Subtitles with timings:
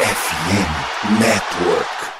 [0.00, 2.17] FM Network.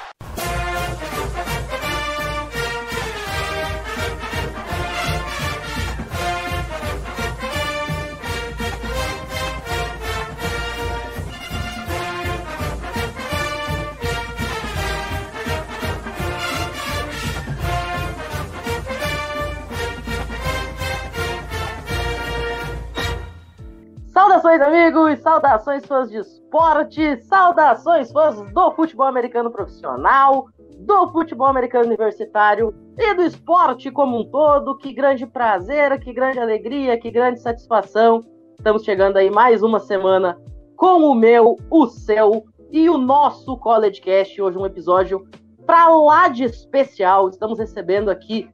[24.61, 25.19] Amigos!
[25.19, 27.17] Saudações, fãs de esporte!
[27.23, 30.47] Saudações, fãs do futebol americano profissional,
[30.79, 34.77] do futebol americano universitário e do esporte como um todo.
[34.77, 38.23] Que grande prazer, que grande alegria, que grande satisfação.
[38.57, 40.37] Estamos chegando aí mais uma semana
[40.75, 44.41] com o meu, o seu e o nosso College Cast.
[44.41, 45.25] Hoje um episódio
[45.65, 47.29] pra lá de especial.
[47.29, 48.49] Estamos recebendo aqui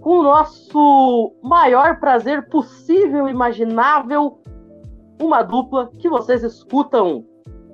[0.00, 4.40] com o nosso maior prazer possível, imaginável,
[5.20, 7.24] uma dupla que vocês escutam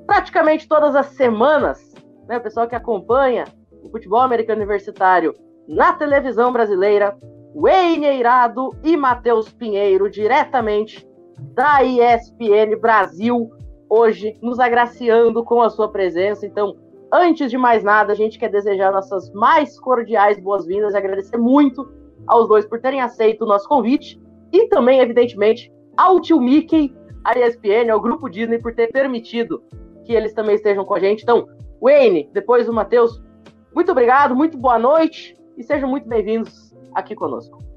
[0.07, 1.95] praticamente todas as semanas,
[2.29, 2.39] né?
[2.39, 3.45] O pessoal que acompanha
[3.83, 5.35] o futebol americano universitário
[5.67, 7.17] na televisão brasileira,
[7.55, 11.07] Wayne Eirado e Matheus Pinheiro, diretamente
[11.55, 13.51] da ESPN Brasil,
[13.89, 16.47] hoje nos agraciando com a sua presença.
[16.47, 16.77] Então,
[17.13, 21.87] antes de mais nada, a gente quer desejar nossas mais cordiais boas-vindas e agradecer muito
[22.27, 24.21] aos dois por terem aceito o nosso convite
[24.53, 29.63] e também, evidentemente, ao tio Mickey a ESPN, ao Grupo Disney, por ter permitido
[30.05, 31.23] que eles também estejam com a gente.
[31.23, 31.49] Então,
[31.81, 33.23] Wayne, depois o Matheus,
[33.75, 37.72] muito obrigado, muito boa noite e sejam muito bem-vindos aqui conosco.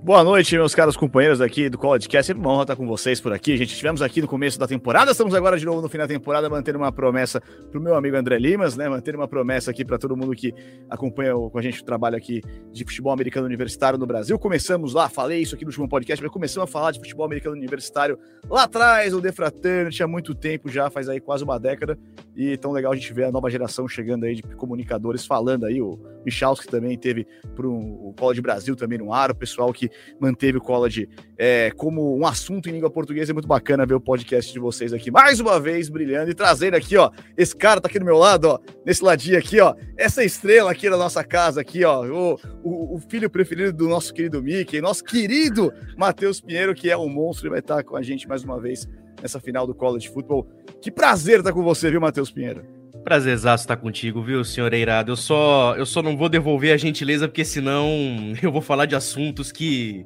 [0.00, 2.28] Boa noite, meus caros companheiros aqui do College Cast.
[2.28, 3.52] Sempre uma honra estar com vocês por aqui.
[3.52, 6.06] A gente estivemos aqui no começo da temporada, estamos agora de novo no fim da
[6.06, 8.88] temporada, mantendo uma promessa para o meu amigo André Limas, né?
[8.88, 10.54] Mantendo uma promessa aqui para todo mundo que
[10.88, 12.40] acompanha com a gente o trabalho aqui
[12.72, 14.38] de futebol americano universitário no Brasil.
[14.38, 17.56] Começamos lá, falei isso aqui no último podcast, mas começamos a falar de futebol americano
[17.56, 18.16] universitário
[18.48, 21.98] lá atrás, o The Fraternity, há muito tempo já, faz aí quase uma década.
[22.36, 25.82] E tão legal a gente ver a nova geração chegando aí de comunicadores falando aí.
[25.82, 27.26] O Michalski também teve
[27.56, 29.87] para o College Brasil também no ar, o pessoal que
[30.20, 33.32] manteve o college é, como um assunto em língua portuguesa.
[33.32, 36.74] É muito bacana ver o podcast de vocês aqui mais uma vez brilhando e trazendo
[36.74, 37.10] aqui, ó.
[37.36, 39.74] Esse cara tá aqui do meu lado, ó, nesse ladinho aqui, ó.
[39.96, 42.04] Essa estrela aqui da nossa casa, aqui, ó.
[42.06, 46.96] O, o, o filho preferido do nosso querido Mickey, nosso querido Matheus Pinheiro, que é
[46.96, 48.88] um monstro e vai estar com a gente mais uma vez
[49.20, 50.46] nessa final do college football.
[50.80, 52.77] Que prazer estar com você, viu, Matheus Pinheiro?
[53.08, 55.12] Prazerzaço estar contigo, viu, senhor Eirado?
[55.12, 57.88] Eu só, eu só não vou devolver a gentileza, porque senão
[58.42, 60.04] eu vou falar de assuntos que,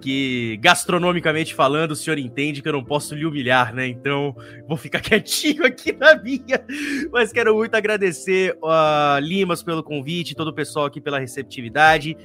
[0.00, 3.86] que, gastronomicamente falando, o senhor entende que eu não posso lhe humilhar, né?
[3.86, 4.34] Então,
[4.66, 6.60] vou ficar quietinho aqui na minha.
[7.12, 12.16] Mas quero muito agradecer a Limas pelo convite, todo o pessoal aqui pela receptividade.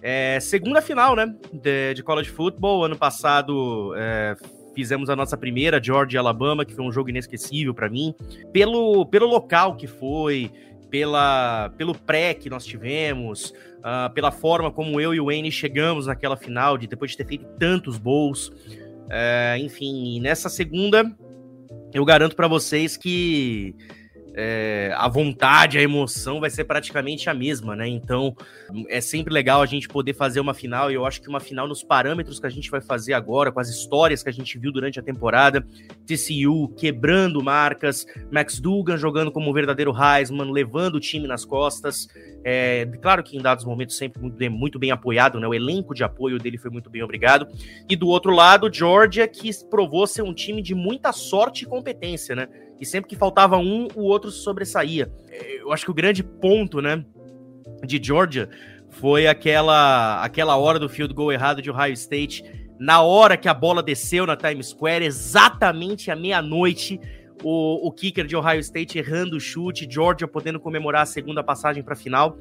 [0.00, 2.86] É, segunda final, né, de, de college football.
[2.86, 4.34] Ano passado é,
[4.74, 8.14] fizemos a nossa primeira, Georgia e Alabama, que foi um jogo inesquecível para mim,
[8.52, 10.50] pelo, pelo local que foi,
[10.90, 16.06] pela, pelo pré que nós tivemos, uh, pela forma como eu e o Wayne chegamos
[16.06, 18.48] naquela final, de depois de ter feito tantos gols.
[18.48, 21.04] Uh, enfim, nessa segunda,
[21.92, 23.74] eu garanto para vocês que
[24.36, 27.86] é, a vontade, a emoção vai ser praticamente a mesma, né?
[27.86, 28.36] Então
[28.88, 31.68] é sempre legal a gente poder fazer uma final, e eu acho que uma final
[31.68, 34.72] nos parâmetros que a gente vai fazer agora, com as histórias que a gente viu
[34.72, 35.64] durante a temporada,
[36.04, 42.08] TCU quebrando marcas, Max Dugan jogando como um verdadeiro Heisman, levando o time nas costas.
[42.42, 45.46] É, claro que em dados momentos sempre muito muito bem apoiado, né?
[45.46, 47.46] O elenco de apoio dele foi muito bem obrigado.
[47.88, 52.34] E do outro lado, Georgia, que provou ser um time de muita sorte e competência,
[52.34, 52.48] né?
[52.80, 55.12] E sempre que faltava um, o outro sobressaía.
[55.60, 57.04] Eu acho que o grande ponto, né,
[57.84, 58.48] de Georgia
[58.90, 62.44] foi aquela aquela hora do field goal errado de Ohio State,
[62.78, 67.00] na hora que a bola desceu na Times Square, exatamente à meia-noite,
[67.42, 71.82] o, o kicker de Ohio State errando o chute, Georgia podendo comemorar a segunda passagem
[71.82, 72.36] para a final.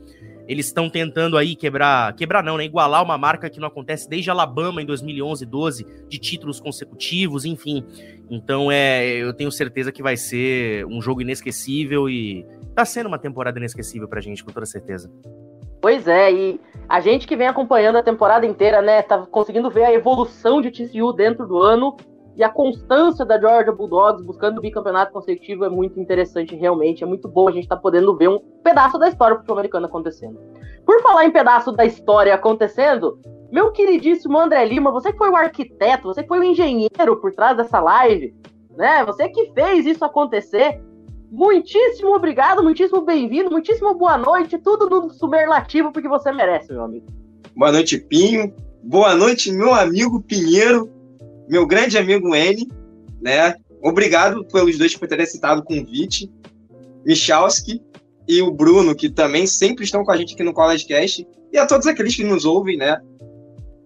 [0.48, 2.66] Eles estão tentando aí quebrar, quebrar não, né?
[2.66, 7.86] Igualar uma marca que não acontece desde Alabama em 2011, 12, de títulos consecutivos, enfim.
[8.30, 12.46] Então é, eu tenho certeza que vai ser um jogo inesquecível e
[12.76, 15.10] tá sendo uma temporada inesquecível pra gente, com toda certeza.
[15.82, 19.84] Pois é, e a gente que vem acompanhando a temporada inteira, né, tá conseguindo ver
[19.84, 21.98] a evolução de TCU dentro do ano
[22.36, 27.04] e a constância da Georgia Bulldogs buscando o bicampeonato consecutivo é muito interessante, realmente.
[27.04, 29.86] É muito bom a gente estar tá podendo ver um pedaço da história futebol americano
[29.86, 30.40] acontecendo.
[30.86, 33.20] Por falar em pedaço da história acontecendo,
[33.52, 37.32] meu queridíssimo André Lima, você que foi o arquiteto, você que foi o engenheiro por
[37.34, 38.34] trás dessa live,
[38.76, 39.06] né?
[39.06, 40.82] Você que fez isso acontecer.
[41.32, 47.06] Muitíssimo obrigado, muitíssimo bem-vindo, muitíssimo boa noite, tudo no superlativo porque você merece, meu amigo.
[47.56, 48.54] Boa noite, Pinho.
[48.84, 51.03] Boa noite, meu amigo Pinheiro
[51.50, 52.68] meu grande amigo N,
[53.22, 53.56] né?
[53.82, 56.32] Obrigado pelos dois por terem citado o convite.
[57.06, 57.82] Michalski
[58.28, 61.58] e o Bruno, que também sempre estão com a gente aqui no College Cast, e
[61.58, 62.98] a todos aqueles que nos ouvem, né?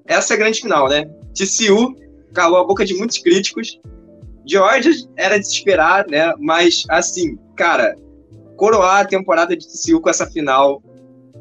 [0.05, 1.09] Essa é a grande final, né?
[1.33, 1.95] TCU
[2.33, 3.79] calou a boca de muitos críticos.
[4.45, 6.33] Georgia era de se esperar, né?
[6.39, 7.95] Mas, assim, cara,
[8.55, 10.81] coroar a temporada de TCU com essa final,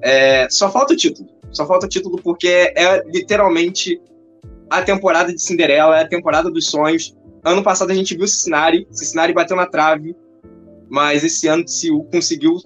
[0.02, 0.48] é...
[0.50, 1.28] só falta o título.
[1.52, 4.00] Só falta o título porque é literalmente
[4.70, 7.16] a temporada de Cinderela, é a temporada dos sonhos.
[7.44, 10.16] Ano passado a gente viu Cincinnati, Cincinnati bateu na trave,
[10.88, 12.56] mas esse ano TCU conseguiu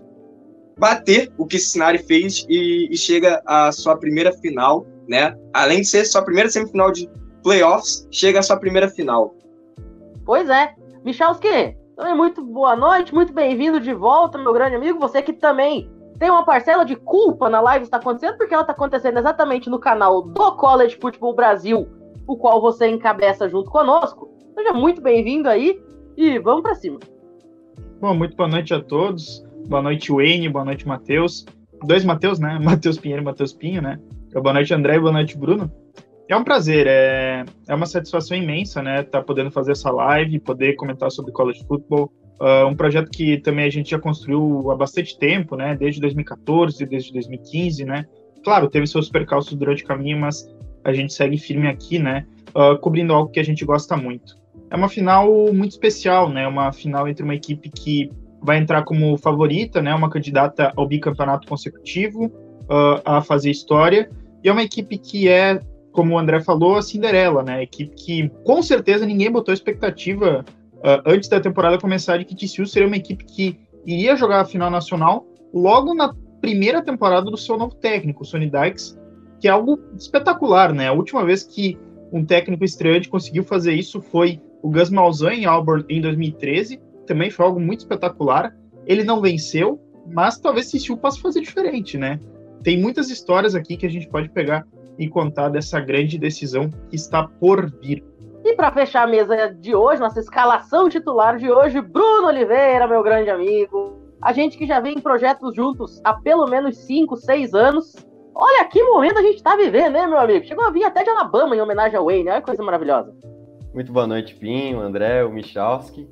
[0.78, 5.36] bater o que Cincinnati fez e, e chega à sua primeira final, né?
[5.52, 7.08] Além de ser sua primeira semifinal de
[7.42, 9.34] playoffs, chega à sua primeira final.
[10.24, 10.74] Pois é.
[11.04, 14.98] Michalski, também muito boa noite, muito bem-vindo de volta, meu grande amigo.
[14.98, 18.74] Você que também tem uma parcela de culpa na live está acontecendo, porque ela está
[18.74, 21.88] acontecendo exatamente no canal do College Football Brasil,
[22.26, 24.30] o qual você encabeça junto conosco.
[24.54, 25.82] Seja muito bem-vindo aí
[26.18, 27.00] e vamos para cima.
[27.98, 29.42] Bom, muito boa noite a todos.
[29.66, 30.50] Boa noite, Wayne.
[30.50, 31.46] Boa noite, Matheus.
[31.86, 32.58] Dois Matheus, né?
[32.62, 33.98] Matheus Pinheiro e Matheus Pinho, né?
[34.34, 35.00] Boa noite, André.
[35.00, 35.72] Boa noite, Bruno.
[36.28, 39.00] É um prazer, é, é uma satisfação imensa, né?
[39.00, 42.12] Estar tá podendo fazer essa live, poder comentar sobre college football.
[42.40, 45.76] Uh, um projeto que também a gente já construiu há bastante tempo, né?
[45.76, 48.06] Desde 2014, desde 2015, né?
[48.42, 50.48] Claro, teve seus percalços durante o caminho, mas
[50.82, 52.26] a gente segue firme aqui, né?
[52.54, 54.36] Uh, cobrindo algo que a gente gosta muito.
[54.70, 56.48] É uma final muito especial, né?
[56.48, 58.10] Uma final entre uma equipe que
[58.42, 64.10] vai entrar como favorita, né, uma candidata ao bicampeonato consecutivo, uh, a fazer história,
[64.42, 65.60] e é uma equipe que é,
[65.92, 70.44] como o André falou, a Cinderela, né, equipe que com certeza ninguém botou expectativa
[70.80, 74.44] uh, antes da temporada começar de que TCU seria uma equipe que iria jogar a
[74.44, 78.98] final nacional logo na primeira temporada do seu novo técnico, Sonny Dykes,
[79.40, 81.78] que é algo espetacular, né, a última vez que
[82.12, 87.30] um técnico estreante conseguiu fazer isso foi o Gus Malzahn em Auburn em 2013, também
[87.30, 88.54] foi algo muito espetacular.
[88.86, 89.80] Ele não venceu,
[90.12, 92.20] mas talvez TCU possa fazer diferente, né?
[92.62, 94.66] Tem muitas histórias aqui que a gente pode pegar
[94.98, 98.04] e contar dessa grande decisão que está por vir.
[98.42, 103.02] E para fechar a mesa de hoje, nossa escalação titular de hoje, Bruno Oliveira, meu
[103.02, 103.98] grande amigo.
[104.22, 107.94] A gente que já vem em projetos juntos há pelo menos 5, 6 anos.
[108.34, 110.46] Olha que momento a gente está vivendo, né, meu amigo?
[110.46, 113.14] Chegou a vir até de Alabama em homenagem ao Wayne, olha que coisa maravilhosa.
[113.74, 116.08] Muito boa noite, Pinho, André, o Michalski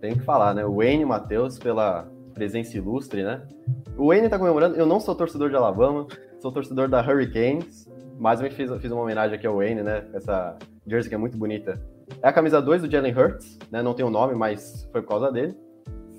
[0.00, 0.64] tem que falar, né?
[0.64, 3.42] O Wayne Matheus pela presença ilustre, né?
[3.96, 4.76] O Wayne tá comemorando.
[4.76, 6.06] Eu não sou torcedor de Alabama,
[6.38, 7.87] sou torcedor da Hurricanes,
[8.18, 10.04] mas eu fiz, fiz uma homenagem aqui ao Wayne, né?
[10.12, 10.56] Essa
[10.86, 11.80] jersey que é muito bonita.
[12.22, 13.82] É a camisa 2 do Jalen Hurts, né?
[13.82, 15.56] Não tem o um nome, mas foi por causa dele.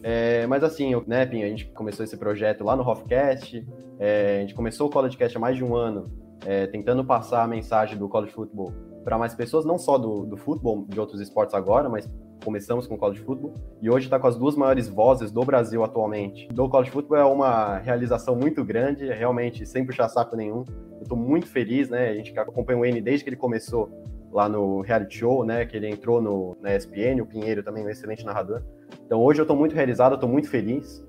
[0.01, 3.67] É, mas assim, né, Pinho, a gente começou esse projeto lá no Hofcast,
[3.99, 6.09] é, a gente começou o College Cast há mais de um ano,
[6.45, 8.71] é, tentando passar a mensagem do college football
[9.03, 12.09] para mais pessoas, não só do, do futebol, de outros esportes agora, mas
[12.43, 15.83] começamos com o college football e hoje está com as duas maiores vozes do Brasil
[15.83, 16.47] atualmente.
[16.49, 20.63] Do college football é uma realização muito grande, realmente sem puxar saco nenhum.
[20.97, 22.09] Eu estou muito feliz, né?
[22.09, 23.89] A gente acompanha o N desde que ele começou
[24.31, 25.65] lá no reality show, né?
[25.65, 28.61] Que ele entrou no, na ESPN, o Pinheiro também um excelente narrador.
[29.05, 31.05] Então hoje eu estou muito realizado, estou muito feliz.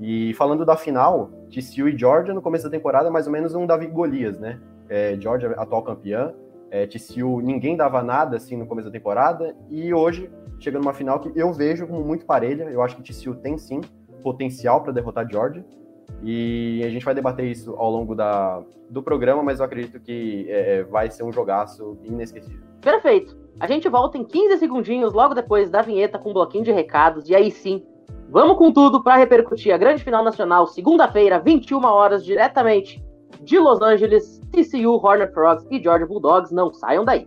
[0.00, 3.54] E falando da final, TCU e Georgia no começo da temporada é mais ou menos
[3.54, 4.58] um Davi Golias, né?
[4.88, 6.34] É, Georgia atual campeã,
[6.70, 11.18] é, TCU ninguém dava nada assim no começo da temporada e hoje chega numa final
[11.18, 12.64] que eu vejo como muito parelha.
[12.64, 13.80] Eu acho que TCU tem sim
[14.22, 15.64] potencial para derrotar Georgia.
[16.22, 20.46] E a gente vai debater isso ao longo da, do programa, mas eu acredito que
[20.48, 22.60] é, é vai ser um jogaço inesquecível.
[22.80, 23.38] Perfeito.
[23.58, 27.28] A gente volta em 15 segundinhos, logo depois da vinheta, com um bloquinho de recados.
[27.28, 27.84] E aí sim,
[28.28, 33.02] vamos com tudo para repercutir a grande final nacional, segunda-feira, 21 horas, diretamente
[33.42, 36.52] de Los Angeles, TCU, Hornet Frogs e Georgia Bulldogs.
[36.52, 37.26] Não saiam daí.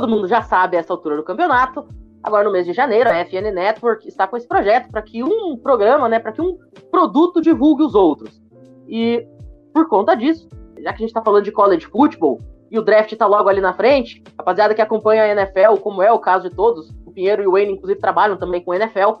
[0.00, 1.86] Todo mundo já sabe essa altura do campeonato,
[2.22, 5.58] agora no mês de janeiro, a FN Network está com esse projeto para que um
[5.58, 6.56] programa, né, para que um
[6.90, 8.40] produto divulgue os outros.
[8.88, 9.26] E
[9.74, 12.40] por conta disso, já que a gente está falando de college football
[12.70, 16.10] e o draft está logo ali na frente, rapaziada que acompanha a NFL, como é
[16.10, 19.20] o caso de todos, o Pinheiro e o Wayne inclusive trabalham também com a NFL.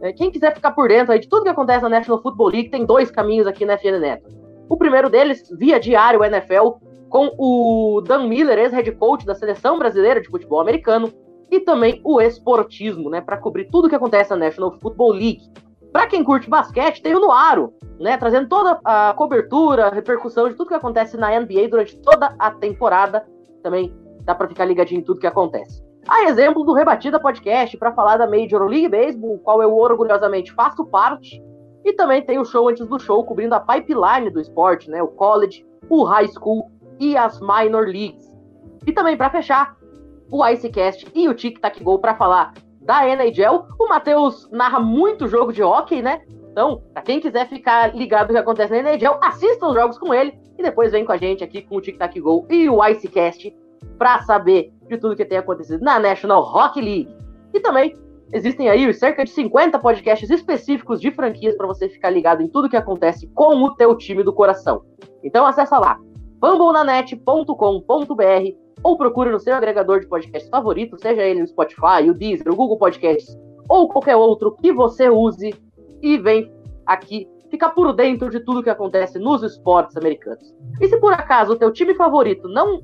[0.00, 2.86] É, quem quiser ficar por dentro de tudo que acontece na National Football League, tem
[2.86, 4.38] dois caminhos aqui na FN Network.
[4.68, 6.78] O primeiro deles, via diário NFL,
[7.10, 11.12] com o Dan Miller, ex-head coach da seleção brasileira de futebol americano,
[11.50, 15.50] e também o esportismo, né, para cobrir tudo que acontece na National Football League.
[15.92, 20.54] Para quem curte basquete, tem o Noaro, né, trazendo toda a cobertura, a repercussão de
[20.54, 23.26] tudo que acontece na NBA durante toda a temporada.
[23.60, 25.82] Também dá para ficar ligadinho em tudo que acontece.
[26.08, 30.84] A exemplo do Rebatida Podcast, para falar da Major League Baseball, qual eu orgulhosamente faço
[30.86, 31.42] parte.
[31.84, 35.02] E também tem o show antes do show, cobrindo a pipeline do esporte, né?
[35.02, 36.70] O college, o high school
[37.00, 38.30] e as minor leagues.
[38.86, 39.76] E também, para fechar,
[40.30, 42.52] o Icecast e o Tic Tac Go para falar
[42.82, 43.66] da NHL.
[43.78, 46.22] O Matheus narra muito jogo de hockey, né?
[46.52, 50.12] Então, para quem quiser ficar ligado no que acontece na NHL, assista os jogos com
[50.12, 52.84] ele e depois vem com a gente aqui com o Tic Tac Go e o
[52.84, 53.56] Icecast
[53.96, 57.16] para saber de tudo que tem acontecido na National Hockey League.
[57.54, 57.96] E também
[58.32, 62.68] existem aí cerca de 50 podcasts específicos de franquias para você ficar ligado em tudo
[62.68, 64.82] que acontece com o teu time do coração.
[65.22, 65.98] Então acessa lá,
[66.40, 72.50] fumblenanet.com.br ou procure no seu agregador de podcast favorito, seja ele o Spotify, o Deezer,
[72.50, 75.54] o Google Podcasts ou qualquer outro que você use
[76.02, 76.52] e vem
[76.86, 80.54] aqui ficar por dentro de tudo que acontece nos esportes americanos.
[80.80, 82.82] E se por acaso o teu time favorito não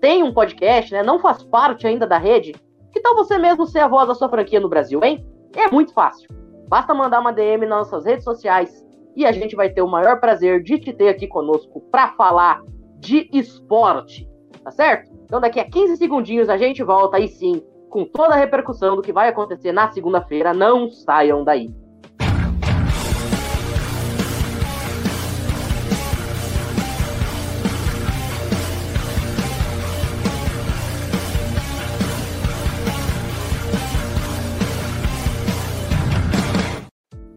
[0.00, 2.54] tem um podcast, né, não faz parte ainda da rede,
[2.92, 5.26] que tal você mesmo ser a voz da sua franquia no Brasil, hein?
[5.56, 6.28] É muito fácil.
[6.68, 8.84] Basta mandar uma DM nas nossas redes sociais
[9.16, 12.62] e a gente vai ter o maior prazer de te ter aqui conosco para falar
[13.02, 14.28] de esporte,
[14.62, 15.10] tá certo?
[15.24, 19.02] Então daqui a 15 segundinhos a gente volta aí sim com toda a repercussão do
[19.02, 20.54] que vai acontecer na segunda-feira.
[20.54, 21.68] Não saiam daí.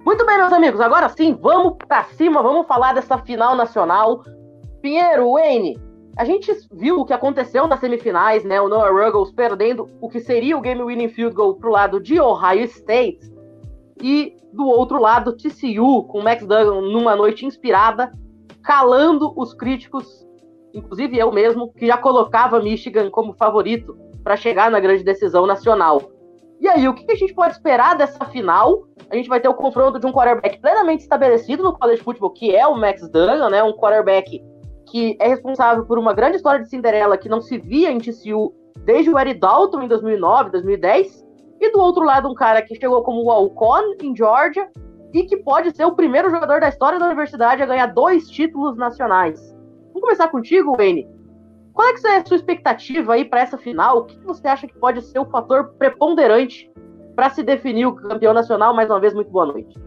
[0.06, 4.24] Muito bem, meus amigos, agora sim, vamos pra cima, vamos falar dessa final nacional.
[4.86, 5.80] Pinheiro, Wayne,
[6.15, 8.62] a gente viu o que aconteceu nas semifinais, né?
[8.62, 12.22] O Noah Ruggles perdendo o que seria o game winning field goal pro lado de
[12.22, 13.34] Ohio State.
[14.00, 18.12] E do outro lado, TCU, com Max Duggan numa noite inspirada,
[18.62, 20.24] calando os críticos,
[20.72, 26.00] inclusive eu mesmo, que já colocava Michigan como favorito para chegar na grande decisão nacional.
[26.62, 28.88] E aí, o que a gente pode esperar dessa final?
[29.10, 32.56] A gente vai ter o confronto de um quarterback plenamente estabelecido no college football, que
[32.56, 33.63] é o Max Duggan, né?
[33.63, 34.39] Um quarterback
[34.96, 38.54] que é responsável por uma grande história de Cinderela que não se via em TCU
[38.86, 41.25] desde o Eric Dalton em 2009, 2010.
[41.60, 44.70] E do outro lado, um cara que chegou como Walcon em Georgia
[45.14, 48.78] e que pode ser o primeiro jogador da história da universidade a ganhar dois títulos
[48.78, 49.54] nacionais.
[49.88, 51.06] Vamos começar contigo, Wayne.
[51.74, 53.98] Qual é, que é a sua expectativa aí para essa final?
[53.98, 56.72] O que você acha que pode ser o fator preponderante
[57.18, 58.74] para se definir o campeão nacional?
[58.74, 59.78] Mais uma vez, muito boa noite.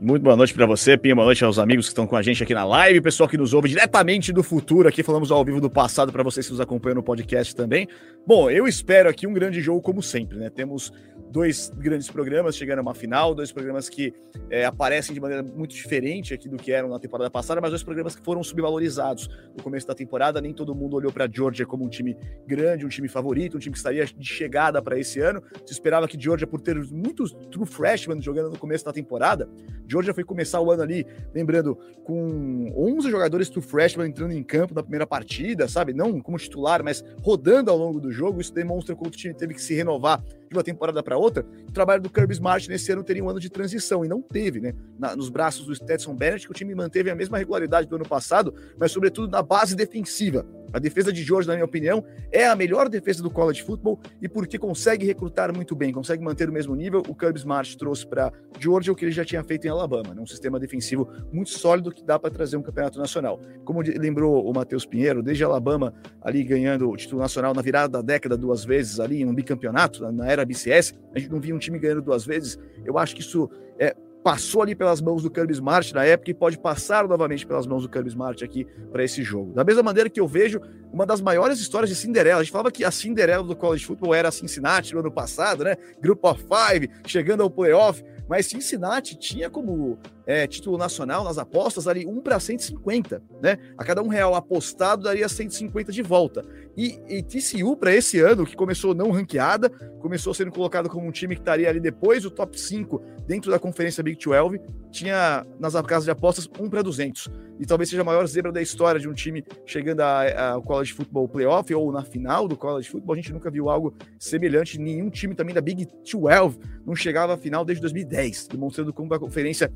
[0.00, 1.14] Muito boa noite para você, Pinha.
[1.14, 3.54] Boa noite aos amigos que estão com a gente aqui na live, pessoal que nos
[3.54, 4.88] ouve diretamente do futuro.
[4.88, 7.86] Aqui falamos ao vivo do passado para vocês que nos acompanham no podcast também.
[8.26, 10.50] Bom, eu espero aqui um grande jogo como sempre, né?
[10.50, 10.92] Temos
[11.34, 14.14] dois grandes programas chegando a uma final, dois programas que
[14.48, 17.82] é, aparecem de maneira muito diferente aqui do que eram na temporada passada, mas dois
[17.82, 20.40] programas que foram subvalorizados no começo da temporada.
[20.40, 23.72] Nem todo mundo olhou para Georgia como um time grande, um time favorito, um time
[23.72, 25.42] que estaria de chegada para esse ano.
[25.66, 29.48] Se esperava que Georgia, por ter muitos true freshmen jogando no começo da temporada,
[29.88, 34.72] Georgia foi começar o ano ali, lembrando, com 11 jogadores true freshmen entrando em campo
[34.72, 35.92] na primeira partida, sabe?
[35.92, 38.40] Não como titular, mas rodando ao longo do jogo.
[38.40, 40.22] Isso demonstra como o time teve que se renovar
[40.54, 43.40] de uma temporada para outra, o trabalho do Kirby Smart nesse ano teria um ano
[43.40, 44.72] de transição, e não teve, né?
[44.98, 48.08] Na, nos braços do Stetson Bennett, que o time manteve a mesma regularidade do ano
[48.08, 50.46] passado, mas sobretudo na base defensiva.
[50.74, 54.28] A defesa de George, na minha opinião, é a melhor defesa do college football e
[54.28, 58.32] porque consegue recrutar muito bem, consegue manter o mesmo nível, o Kirby Smart trouxe para
[58.58, 60.20] Georgia o que ele já tinha feito em Alabama, né?
[60.20, 63.40] um sistema defensivo muito sólido que dá para trazer um campeonato nacional.
[63.64, 68.02] Como lembrou o Matheus Pinheiro, desde Alabama ali ganhando o título nacional na virada da
[68.02, 71.58] década duas vezes ali em um bicampeonato, na era BCS, a gente não via um
[71.58, 72.58] time ganhando duas vezes.
[72.84, 76.34] Eu acho que isso é, passou ali pelas mãos do Kirby Smart na época e
[76.34, 79.52] pode passar novamente pelas mãos do Kirby Smart aqui para esse jogo.
[79.52, 82.40] Da mesma maneira que eu vejo uma das maiores histórias de Cinderela.
[82.40, 85.62] A gente falava que a Cinderela do college football era a Cincinnati no ano passado,
[85.62, 85.76] né?
[86.00, 88.02] Group of Five, chegando ao playoff.
[88.26, 93.58] Mas Cincinnati tinha como é, título nacional nas apostas ali 1 para 150, né?
[93.76, 96.44] A cada um real apostado daria 150 de volta.
[96.76, 99.68] E, e TCU para esse ano, que começou não ranqueada,
[100.00, 103.58] começou sendo colocado como um time que estaria ali depois do top 5 dentro da
[103.58, 107.30] conferência Big 12, tinha nas casas de apostas 1 para 200.
[107.60, 111.28] E talvez seja a maior zebra da história de um time chegando ao college football
[111.28, 113.14] playoff ou na final do college football.
[113.14, 114.78] A gente nunca viu algo semelhante.
[114.78, 119.20] Nenhum time também da Big 12 não chegava à final desde 2010, demonstrando como a
[119.20, 119.72] conferência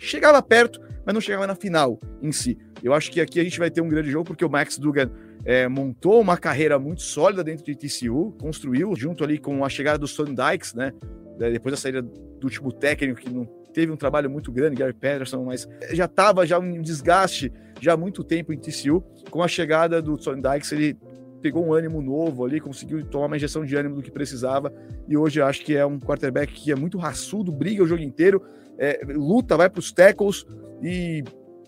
[0.00, 2.58] chegava perto, mas não chegava na final em si.
[2.82, 5.10] Eu acho que aqui a gente vai ter um grande jogo porque o Max Dugan
[5.44, 9.98] é, montou uma carreira muito sólida dentro de TCU, construiu junto ali com a chegada
[9.98, 10.92] do Son Dykes, né?
[11.38, 15.44] Depois da saída do último técnico que não teve um trabalho muito grande, Gary Patterson,
[15.44, 19.02] mas já estava já um desgaste já há muito tempo em TCU.
[19.30, 20.98] Com a chegada do Son Dykes, ele
[21.40, 24.72] pegou um ânimo novo ali, conseguiu tomar uma injeção de ânimo do que precisava,
[25.08, 28.42] e hoje acho que é um quarterback que é muito raçudo, briga o jogo inteiro,
[28.80, 30.46] é, luta, vai para os tackles,
[30.82, 31.22] e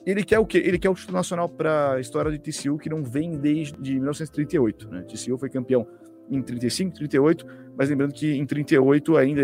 [0.07, 0.59] ele quer o quê?
[0.65, 4.89] Ele quer o título nacional para a história de TCU, que não vem desde 1938.
[4.89, 5.03] Né?
[5.03, 5.87] TCU foi campeão
[6.31, 9.43] em 35, 38, mas lembrando que em 38 ainda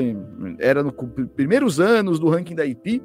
[0.58, 0.94] era nos
[1.36, 3.02] primeiros anos do ranking da IP,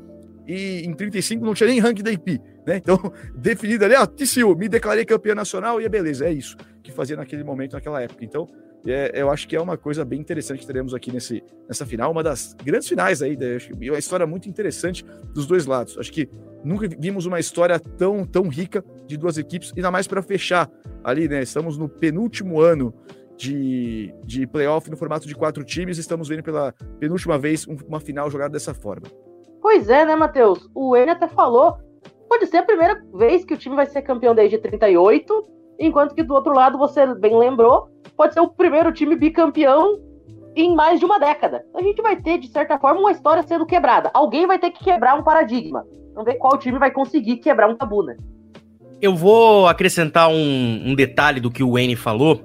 [0.48, 2.76] e em 35 não tinha nem ranking da IP, né?
[2.78, 2.98] Então,
[3.36, 7.16] definido ali, ó, TCU, me declarei campeão nacional e é beleza, é isso que fazia
[7.16, 8.24] naquele momento, naquela época.
[8.24, 8.48] Então,
[8.92, 12.12] é, eu acho que é uma coisa bem interessante que teremos aqui nesse, nessa final,
[12.12, 13.38] uma das grandes finais aí,
[13.72, 15.98] uma história muito interessante dos dois lados.
[15.98, 16.30] Acho que
[16.64, 20.70] nunca vimos uma história tão, tão rica de duas equipes, ainda mais para fechar
[21.04, 21.42] ali, né?
[21.42, 22.94] Estamos no penúltimo ano
[23.38, 28.30] de, de playoff no formato de quatro times, estamos vendo pela penúltima vez uma final
[28.30, 29.08] jogada dessa forma.
[29.62, 30.70] Pois é, né, Matheus?
[30.76, 31.78] O Wayne até falou.
[32.28, 35.48] Pode ser a primeira vez que o time vai ser campeão desde 38,
[35.80, 40.00] enquanto que do outro lado, você bem lembrou, pode ser o primeiro time bicampeão
[40.56, 41.66] em mais de uma década.
[41.76, 44.12] A gente vai ter, de certa forma, uma história sendo quebrada.
[44.14, 45.86] Alguém vai ter que quebrar um paradigma.
[46.14, 48.16] Vamos ver qual time vai conseguir quebrar um tabu, né?
[49.02, 52.40] Eu vou acrescentar um, um detalhe do que o Wayne falou.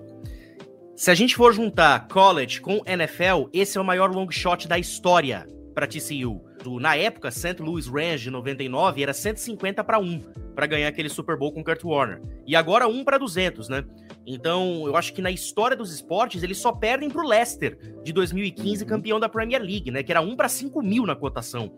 [0.96, 4.78] Se a gente for juntar college com NFL, esse é o maior long shot da
[4.78, 5.46] história
[5.78, 6.48] para TCU
[6.80, 7.62] na época, St.
[7.62, 10.20] Louis Rams de 99 era 150 para 1
[10.54, 12.20] para ganhar aquele Super Bowl com Kurt Warner.
[12.44, 13.84] E agora 1 para 200, né?
[14.26, 18.84] Então, eu acho que na história dos esportes, eles só perdem pro Leicester de 2015,
[18.84, 20.02] campeão da Premier League, né?
[20.02, 21.72] Que era 1 para 5 mil na cotação.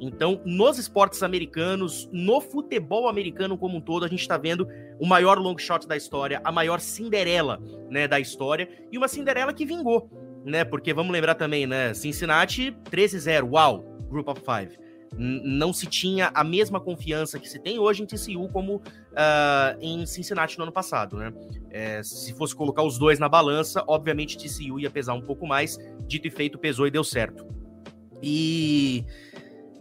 [0.00, 4.66] Então, nos esportes americanos, no futebol americano como um todo, a gente está vendo
[4.98, 9.52] o maior long shot da história, a maior Cinderela, né, da história, e uma Cinderela
[9.52, 10.10] que vingou,
[10.44, 10.64] né?
[10.64, 14.78] Porque vamos lembrar também, né, Cincinnati 13-0, uau, Group of Five.
[15.16, 20.04] Não se tinha a mesma confiança que se tem hoje em TCU como uh, em
[20.06, 21.32] Cincinnati no ano passado, né?
[21.70, 25.78] É, se fosse colocar os dois na balança, obviamente TCU ia pesar um pouco mais.
[26.08, 27.46] Dito e feito, pesou e deu certo.
[28.20, 29.06] E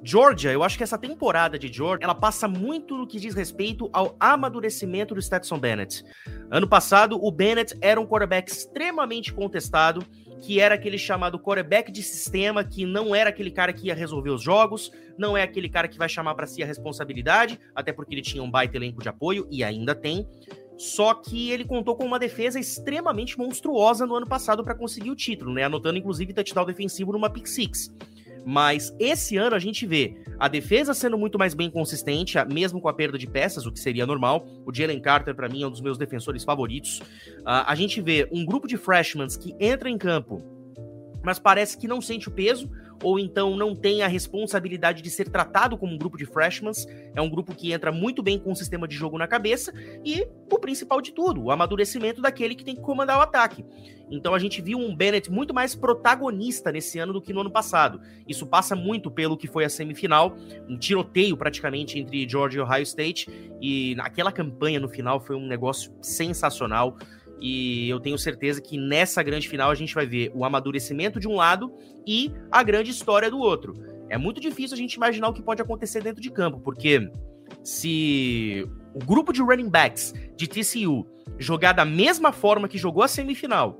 [0.04, 3.90] Georgia, eu acho que essa temporada de Georgia, ela passa muito no que diz respeito
[3.94, 6.04] ao amadurecimento do Stetson Bennett.
[6.52, 10.06] Ano passado, o Bennett era um quarterback extremamente contestado,
[10.44, 14.30] que era aquele chamado quarterback de sistema, que não era aquele cara que ia resolver
[14.30, 18.14] os jogos, não é aquele cara que vai chamar para si a responsabilidade, até porque
[18.14, 20.28] ele tinha um baita elenco de apoio e ainda tem.
[20.78, 25.16] Só que ele contou com uma defesa extremamente monstruosa no ano passado para conseguir o
[25.16, 25.64] título, né?
[25.64, 27.90] Anotando inclusive touchdown defensivo numa pick six.
[28.46, 32.90] Mas esse ano a gente vê a defesa sendo muito mais bem consistente, mesmo com
[32.90, 34.46] a perda de peças, o que seria normal.
[34.66, 37.00] O Jalen Carter, para mim, é um dos meus defensores favoritos.
[37.00, 40.42] Uh, a gente vê um grupo de freshmen que entra em campo,
[41.24, 42.70] mas parece que não sente o peso,
[43.04, 46.72] ou então não tem a responsabilidade de ser tratado como um grupo de freshmen.
[47.14, 50.26] É um grupo que entra muito bem com o sistema de jogo na cabeça e
[50.52, 53.66] o principal de tudo, o amadurecimento daquele que tem que comandar o ataque.
[54.10, 57.52] Então a gente viu um Bennett muito mais protagonista nesse ano do que no ano
[57.52, 58.00] passado.
[58.28, 60.36] Isso passa muito pelo que foi a semifinal,
[60.70, 63.28] um tiroteio praticamente entre Georgia e Ohio State,
[63.60, 66.98] e aquela campanha no final foi um negócio sensacional.
[67.46, 71.28] E eu tenho certeza que nessa grande final a gente vai ver o amadurecimento de
[71.28, 71.74] um lado
[72.08, 73.74] e a grande história do outro.
[74.08, 77.12] É muito difícil a gente imaginar o que pode acontecer dentro de campo, porque
[77.62, 81.06] se o grupo de running backs de TCU
[81.38, 83.78] jogar da mesma forma que jogou a semifinal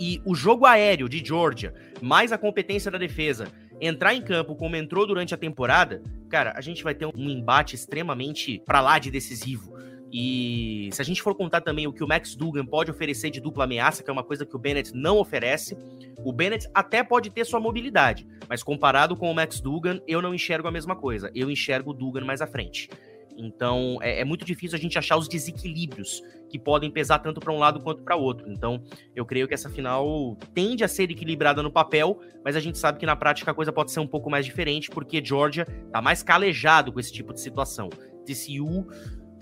[0.00, 3.48] e o jogo aéreo de Georgia, mais a competência da defesa,
[3.78, 7.74] entrar em campo como entrou durante a temporada, cara, a gente vai ter um embate
[7.74, 9.76] extremamente para lá de decisivo.
[10.12, 13.40] E se a gente for contar também o que o Max Dugan pode oferecer de
[13.40, 15.76] dupla ameaça, que é uma coisa que o Bennett não oferece,
[16.24, 20.34] o Bennett até pode ter sua mobilidade, mas comparado com o Max Dugan, eu não
[20.34, 21.30] enxergo a mesma coisa.
[21.34, 22.88] Eu enxergo o Dugan mais à frente.
[23.36, 27.52] Então é, é muito difícil a gente achar os desequilíbrios que podem pesar tanto para
[27.52, 28.50] um lado quanto para outro.
[28.50, 28.82] Então
[29.14, 32.98] eu creio que essa final tende a ser equilibrada no papel, mas a gente sabe
[32.98, 36.22] que na prática a coisa pode ser um pouco mais diferente, porque Georgia tá mais
[36.22, 37.90] calejado com esse tipo de situação.
[38.26, 38.86] TCU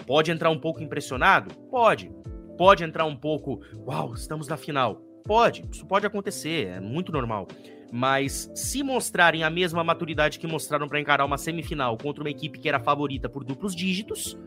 [0.06, 1.54] Pode entrar um pouco impressionado?
[1.70, 2.10] Pode.
[2.56, 5.02] Pode entrar um pouco, uau, estamos na final.
[5.24, 7.46] Pode, isso pode acontecer, é muito normal.
[7.92, 12.58] Mas se mostrarem a mesma maturidade que mostraram para encarar uma semifinal contra uma equipe
[12.58, 14.38] que era favorita por duplos dígitos,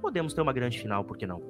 [0.00, 1.40] podemos ter uma grande final, por que não?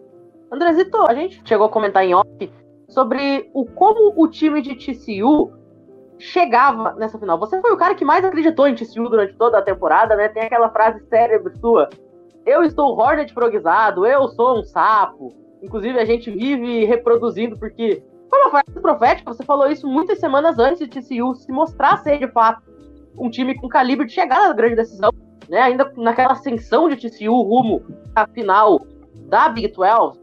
[0.52, 2.50] Andrezito, a gente chegou a comentar em off
[2.88, 5.52] sobre o como o time de TCU
[6.18, 7.38] chegava nessa final.
[7.38, 10.28] Você foi o cara que mais acreditou em TCU durante toda a temporada, né?
[10.28, 11.88] Tem aquela frase cérebro sua
[12.48, 15.34] eu estou Hornet progizado, eu sou um sapo.
[15.62, 20.58] Inclusive, a gente vive reproduzindo, porque foi uma frase profética, você falou isso muitas semanas
[20.58, 22.62] antes de TCU se mostrar ser, de fato,
[23.16, 25.10] um time com calibre de chegar na grande decisão,
[25.48, 25.60] né?
[25.60, 27.82] Ainda naquela ascensão de TCU rumo
[28.14, 28.80] à final
[29.28, 30.20] da Big 12.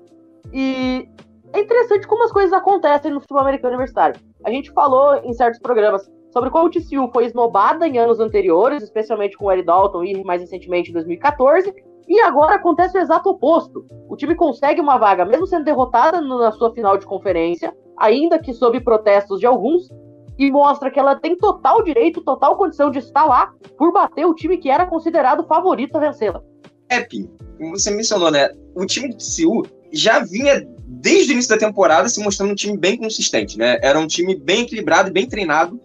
[0.54, 1.08] E
[1.54, 4.20] é interessante como as coisas acontecem no futebol americano universitário.
[4.44, 8.84] A gente falou em certos programas sobre como o TCU foi esnobada em anos anteriores,
[8.84, 11.74] especialmente com o Eric Dalton e mais recentemente em 2014,
[12.08, 13.86] e agora acontece o exato oposto.
[14.08, 18.54] O time consegue uma vaga, mesmo sendo derrotada na sua final de conferência, ainda que
[18.54, 19.90] sob protestos de alguns,
[20.38, 24.36] e mostra que ela tem total direito, total condição de estar lá por bater o
[24.36, 26.44] time que era considerado favorito a vencê-la.
[26.90, 28.50] É, como você mencionou, né?
[28.76, 32.78] O time do TCU já vinha desde o início da temporada se mostrando um time
[32.78, 33.80] bem consistente, né?
[33.82, 35.80] Era um time bem equilibrado e bem treinado,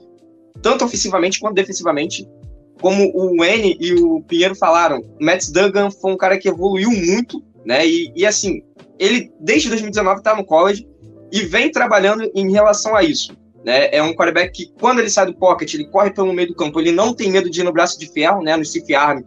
[0.61, 2.29] tanto ofensivamente quanto defensivamente.
[2.81, 6.91] Como o N e o Pinheiro falaram, o Matt Duggan foi um cara que evoluiu
[6.91, 7.87] muito, né?
[7.87, 8.63] E, e assim,
[8.99, 10.87] ele desde 2019 tá no college
[11.31, 13.37] e vem trabalhando em relação a isso.
[13.65, 13.91] Né?
[13.93, 16.81] É um quarterback que, quando ele sai do pocket, ele corre pelo meio do campo,
[16.81, 18.57] ele não tem medo de ir no braço de ferro, né?
[18.57, 19.21] No stiff arm,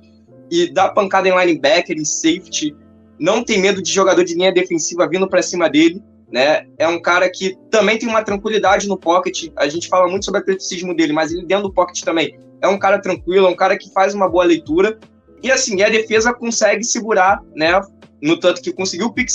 [0.49, 2.75] e dar pancada em linebacker, em safety,
[3.19, 6.65] não tem medo de jogador de linha defensiva vindo para cima dele, né?
[6.79, 9.49] É um cara que também tem uma tranquilidade no pocket.
[9.55, 12.67] A gente fala muito sobre o atleticismo dele, mas ele dentro do pocket também é
[12.67, 14.97] um cara tranquilo, é um cara que faz uma boa leitura.
[15.43, 17.79] E assim, a defesa consegue segurar, né?
[18.21, 19.27] No tanto que conseguiu o pick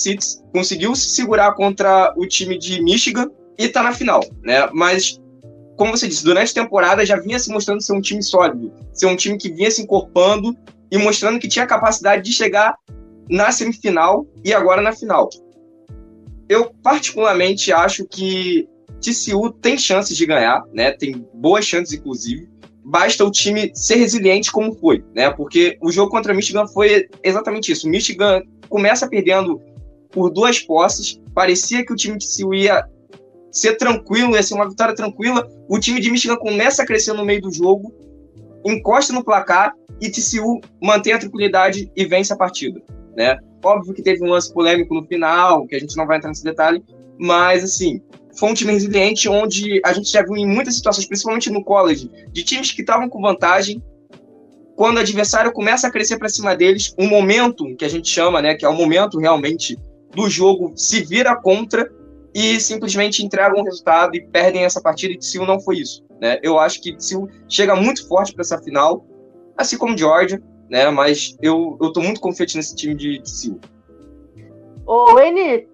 [0.50, 4.66] conseguiu se segurar contra o time de Michigan e tá na final, né?
[4.72, 5.20] Mas
[5.76, 9.06] como você disse, durante a temporada já vinha se mostrando ser um time sólido, ser
[9.06, 10.56] um time que vinha se encorpando
[10.90, 12.76] e mostrando que tinha capacidade de chegar
[13.28, 15.28] na semifinal e agora na final.
[16.48, 18.66] Eu particularmente acho que
[19.02, 20.92] TCU tem chances de ganhar, né?
[20.92, 22.48] Tem boas chances, inclusive.
[22.88, 25.30] Basta o time ser resiliente como foi, né?
[25.30, 27.88] Porque o jogo contra Michigan foi exatamente isso.
[27.88, 29.60] Michigan começa perdendo
[30.10, 31.20] por duas posses.
[31.34, 32.84] Parecia que o time de TCU ia
[33.52, 35.46] ser tranquilo, ia ser uma vitória tranquila.
[35.68, 37.92] O time de Michigan começa a crescer no meio do jogo,
[38.64, 42.82] encosta no placar e TCU mantém a tranquilidade e vence a partida
[43.18, 43.36] né?
[43.64, 46.44] Óbvio que teve um lance polêmico no final, que a gente não vai entrar nesse
[46.44, 46.82] detalhe,
[47.18, 48.00] mas assim,
[48.38, 52.10] foi um time resiliente onde a gente já viu em muitas situações, principalmente no college,
[52.30, 53.82] de times que estavam com vantagem,
[54.76, 58.40] quando o adversário começa a crescer para cima deles, um momento que a gente chama,
[58.40, 59.76] né, que é o momento realmente
[60.14, 61.90] do jogo se vira contra
[62.32, 66.38] e simplesmente entregam um resultado e perdem essa partida e TCU não foi isso, né?
[66.42, 69.04] Eu acho que TCU chega muito forte para essa final,
[69.56, 70.88] assim como Georgia, né?
[70.90, 73.58] Mas eu, eu tô muito confiante nesse time de, Sil.
[74.86, 75.66] Ô, N,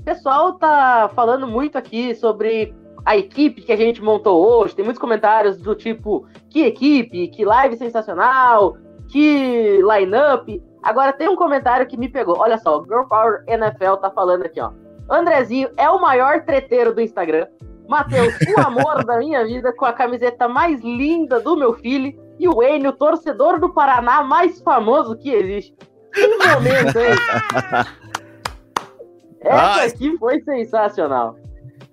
[0.00, 4.74] o pessoal tá falando muito aqui sobre a equipe que a gente montou hoje.
[4.74, 8.76] Tem muitos comentários do tipo: que equipe, que live sensacional,
[9.08, 10.62] que line-up.
[10.82, 12.38] Agora tem um comentário que me pegou.
[12.38, 14.72] Olha só, o Girl Power NFL tá falando aqui, ó.
[15.10, 17.46] Andrezinho é o maior treteiro do Instagram.
[17.86, 22.48] Matheus, o amor da minha vida com a camiseta mais linda do meu filho e
[22.48, 25.76] o Wayne, o torcedor do Paraná mais famoso que existe.
[26.14, 27.90] Que momento, hein?
[29.42, 31.36] Essa aqui foi sensacional.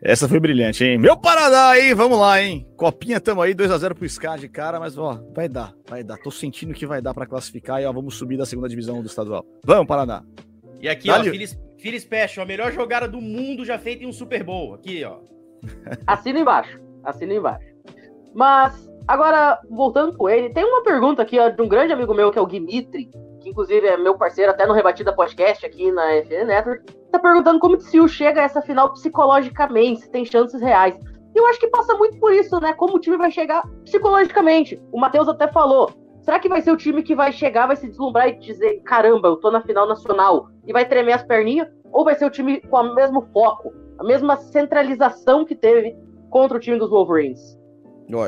[0.02, 0.98] Essa foi brilhante, hein?
[0.98, 2.68] Meu Paraná aí, vamos lá, hein?
[2.76, 6.18] Copinha, tamo aí, 2x0 pro Scar de cara, mas ó, vai dar, vai dar.
[6.18, 9.08] Tô sentindo que vai dar para classificar e ó, vamos subir da segunda divisão do
[9.08, 9.44] estadual.
[9.66, 10.24] Vamos, Paraná.
[10.80, 11.30] E aqui, Dali.
[11.30, 14.76] ó, Philly Special, a melhor jogada do mundo já feita em um Super Bowl.
[14.76, 15.20] Aqui, ó.
[16.06, 17.66] Assina embaixo, assina embaixo.
[18.36, 22.30] Mas Agora, voltando com ele, tem uma pergunta aqui ó, de um grande amigo meu,
[22.30, 23.10] que é o Dimitri,
[23.48, 27.78] inclusive é meu parceiro até no Rebatida Podcast aqui na FN Network, tá perguntando como
[27.78, 30.96] o chega a essa final psicologicamente, se tem chances reais.
[31.36, 32.74] E eu acho que passa muito por isso, né?
[32.74, 34.82] Como o time vai chegar psicologicamente.
[34.92, 37.88] O Matheus até falou, será que vai ser o time que vai chegar, vai se
[37.88, 41.68] deslumbrar e dizer, caramba, eu tô na final nacional, e vai tremer as perninhas?
[41.92, 45.96] Ou vai ser o time com o mesmo foco, a mesma centralização que teve
[46.30, 47.58] contra o time dos Wolverines?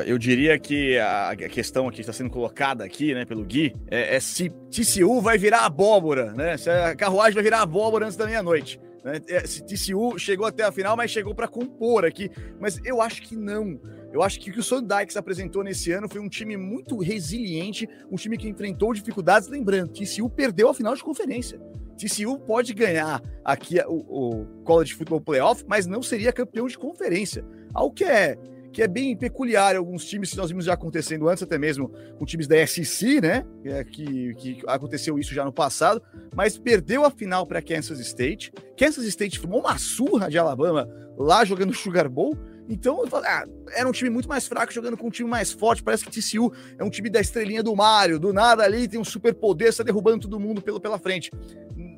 [0.06, 4.20] Eu diria que a questão aqui está sendo colocada aqui, né, pelo Gui, é, é,
[4.20, 6.58] se TCU vai virar abóbora, né?
[6.58, 8.78] Se a carruagem vai virar abóbora antes da meia-noite.
[9.02, 9.20] Né?
[9.28, 12.30] É, se TCU chegou até a final, mas chegou para compor aqui.
[12.60, 13.80] Mas eu acho que não.
[14.12, 17.88] Eu acho que o que o Sondikes apresentou nesse ano foi um time muito resiliente,
[18.10, 19.48] um time que enfrentou dificuldades.
[19.48, 21.58] Lembrando, TCU perdeu a final de conferência.
[21.96, 27.44] TCU pode ganhar aqui o, o College Football Playoff, mas não seria campeão de conferência.
[27.72, 28.36] Algo que é
[28.72, 32.24] que é bem peculiar alguns times que nós vimos já acontecendo antes, até mesmo com
[32.24, 33.44] times da SEC, né?
[33.64, 36.02] É, que, que aconteceu isso já no passado,
[36.34, 38.52] mas perdeu a final para Kansas State.
[38.76, 42.36] Kansas State tomou uma surra de Alabama lá jogando Sugar Bowl.
[42.68, 45.82] Então, ah, era um time muito mais fraco jogando com um time mais forte.
[45.82, 49.04] Parece que TCU é um time da estrelinha do Mario, do nada ali tem um
[49.04, 51.32] super poder, está derrubando todo mundo pelo, pela frente.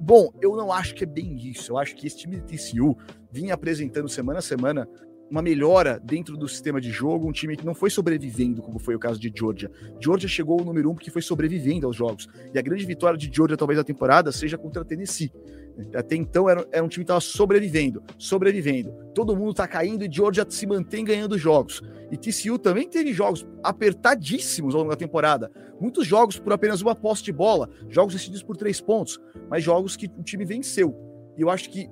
[0.00, 1.72] Bom, eu não acho que é bem isso.
[1.72, 2.96] Eu acho que esse time de TCU
[3.30, 4.88] vinha apresentando semana a semana
[5.32, 8.94] uma melhora dentro do sistema de jogo, um time que não foi sobrevivendo, como foi
[8.94, 9.70] o caso de Georgia.
[9.98, 12.28] Georgia chegou ao número um porque foi sobrevivendo aos jogos.
[12.52, 15.32] E a grande vitória de Georgia, talvez, da temporada, seja contra a Tennessee.
[15.94, 18.92] Até então era, era um time que estava sobrevivendo, sobrevivendo.
[19.14, 21.80] Todo mundo está caindo e Georgia se mantém ganhando jogos.
[22.10, 25.50] E TCU também teve jogos apertadíssimos ao longo da temporada.
[25.80, 29.18] Muitos jogos por apenas uma posse de bola, jogos decididos por três pontos,
[29.48, 30.94] mas jogos que o time venceu.
[31.38, 31.88] E eu acho que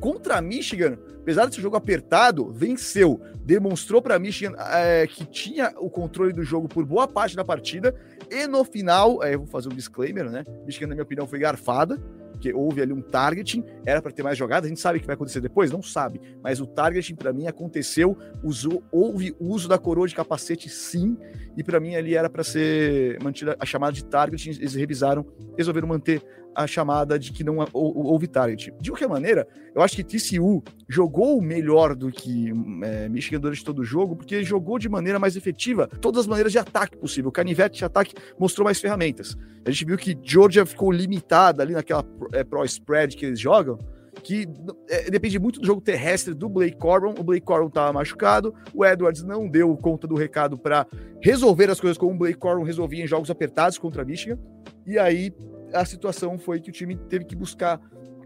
[0.00, 3.20] contra Michigan, apesar desse jogo apertado, venceu.
[3.44, 7.94] Demonstrou para Michigan é, que tinha o controle do jogo por boa parte da partida.
[8.30, 10.44] E no final, é, eu vou fazer um disclaimer, né?
[10.64, 12.00] Michigan, na minha opinião, foi garfada
[12.44, 15.06] porque houve ali um targeting, era para ter mais jogadas, a gente sabe o que
[15.06, 15.70] vai acontecer depois?
[15.70, 20.68] Não sabe, mas o targeting para mim aconteceu, usou, houve uso da coroa de capacete
[20.68, 21.16] sim,
[21.56, 25.24] e para mim ali era para ser mantida a chamada de targeting, eles revisaram,
[25.56, 26.22] resolveram manter
[26.54, 28.72] a chamada de que não houve target.
[28.80, 33.80] De qualquer maneira, eu acho que TCU jogou melhor do que é, Michigan durante todo
[33.80, 37.28] o jogo, porque jogou de maneira mais efetiva todas as maneiras de ataque possível.
[37.28, 39.36] O canivete de ataque mostrou mais ferramentas.
[39.64, 43.78] A gente viu que Georgia ficou limitada ali naquela é, pro spread que eles jogam,
[44.22, 44.46] que
[44.88, 47.18] é, depende muito do jogo terrestre do Blake Corbin.
[47.18, 50.86] O Blake Corbin estava machucado, o Edwards não deu conta do recado para
[51.20, 54.38] resolver as coisas como o Blake Corbin resolvia em jogos apertados contra Michigan.
[54.86, 55.32] E aí
[55.74, 57.80] a situação foi que o time teve que buscar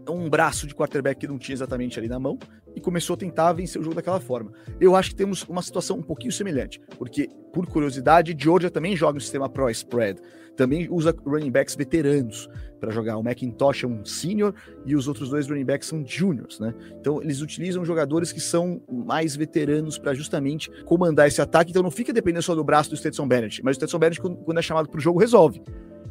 [0.09, 2.37] um braço de quarterback que não tinha exatamente ali na mão
[2.75, 4.51] e começou a tentar vencer o jogo daquela forma.
[4.79, 9.13] Eu acho que temos uma situação um pouquinho semelhante, porque, por curiosidade, Georgia também joga
[9.13, 10.19] no sistema Pro Spread,
[10.55, 13.17] também usa running backs veteranos para jogar.
[13.17, 14.53] O McIntosh é um senior
[14.85, 16.73] e os outros dois running backs são juniors, né?
[16.99, 21.91] Então, eles utilizam jogadores que são mais veteranos para justamente comandar esse ataque, então não
[21.91, 24.89] fica dependendo só do braço do Stetson Bennett, mas o Stetson Bennett, quando é chamado
[24.89, 25.61] para o jogo, resolve.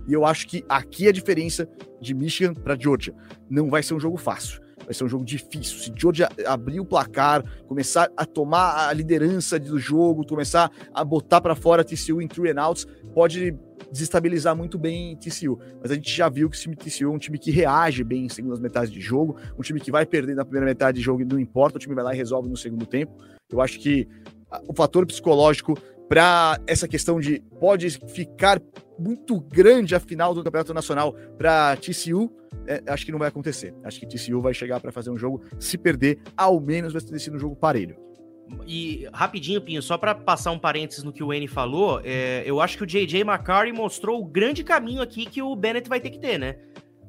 [0.09, 1.69] E eu acho que aqui a diferença
[2.01, 3.15] de Michigan para Georgia
[3.49, 4.61] não vai ser um jogo fácil.
[4.85, 5.79] Vai ser um jogo difícil.
[5.79, 11.43] Se Georgia abrir o placar, começar a tomar a liderança do jogo, começar a botar
[11.43, 13.55] para fora TCU em three and outs, pode
[13.93, 15.59] desestabilizar muito bem TCU.
[15.83, 18.25] Mas a gente já viu que esse time TCU é um time que reage bem
[18.25, 21.21] em segundas metades de jogo, um time que vai perder na primeira metade de jogo
[21.21, 23.13] e não importa, o time vai lá e resolve no segundo tempo.
[23.51, 24.09] Eu acho que
[24.67, 25.75] o fator psicológico
[26.09, 28.61] para essa questão de pode ficar
[28.99, 32.33] muito grande a final do Campeonato Nacional para TCU,
[32.67, 33.75] é, acho que não vai acontecer.
[33.85, 37.19] Acho que TCU vai chegar para fazer um jogo, se perder, ao menos vai ter
[37.19, 37.97] sido um jogo parelho.
[38.67, 42.61] E rapidinho, Pinho, só para passar um parênteses no que o N falou, é, eu
[42.61, 46.11] acho que o JJ McCarry mostrou o grande caminho aqui que o Bennett vai ter
[46.11, 46.57] que ter, né?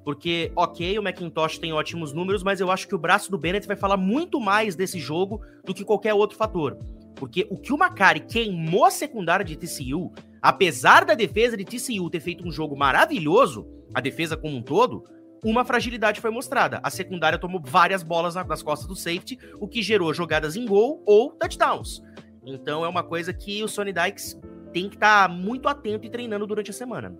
[0.03, 3.67] Porque, ok, o McIntosh tem ótimos números, mas eu acho que o braço do Bennett
[3.67, 6.77] vai falar muito mais desse jogo do que qualquer outro fator.
[7.19, 12.09] Porque o que o Macari queimou a secundária de TCU, apesar da defesa de TCU
[12.09, 15.03] ter feito um jogo maravilhoso, a defesa como um todo,
[15.43, 16.79] uma fragilidade foi mostrada.
[16.81, 21.03] A secundária tomou várias bolas nas costas do safety, o que gerou jogadas em gol
[21.05, 22.01] ou touchdowns.
[22.45, 24.39] Então é uma coisa que o Sonny Dykes
[24.71, 27.13] tem que estar tá muito atento e treinando durante a semana.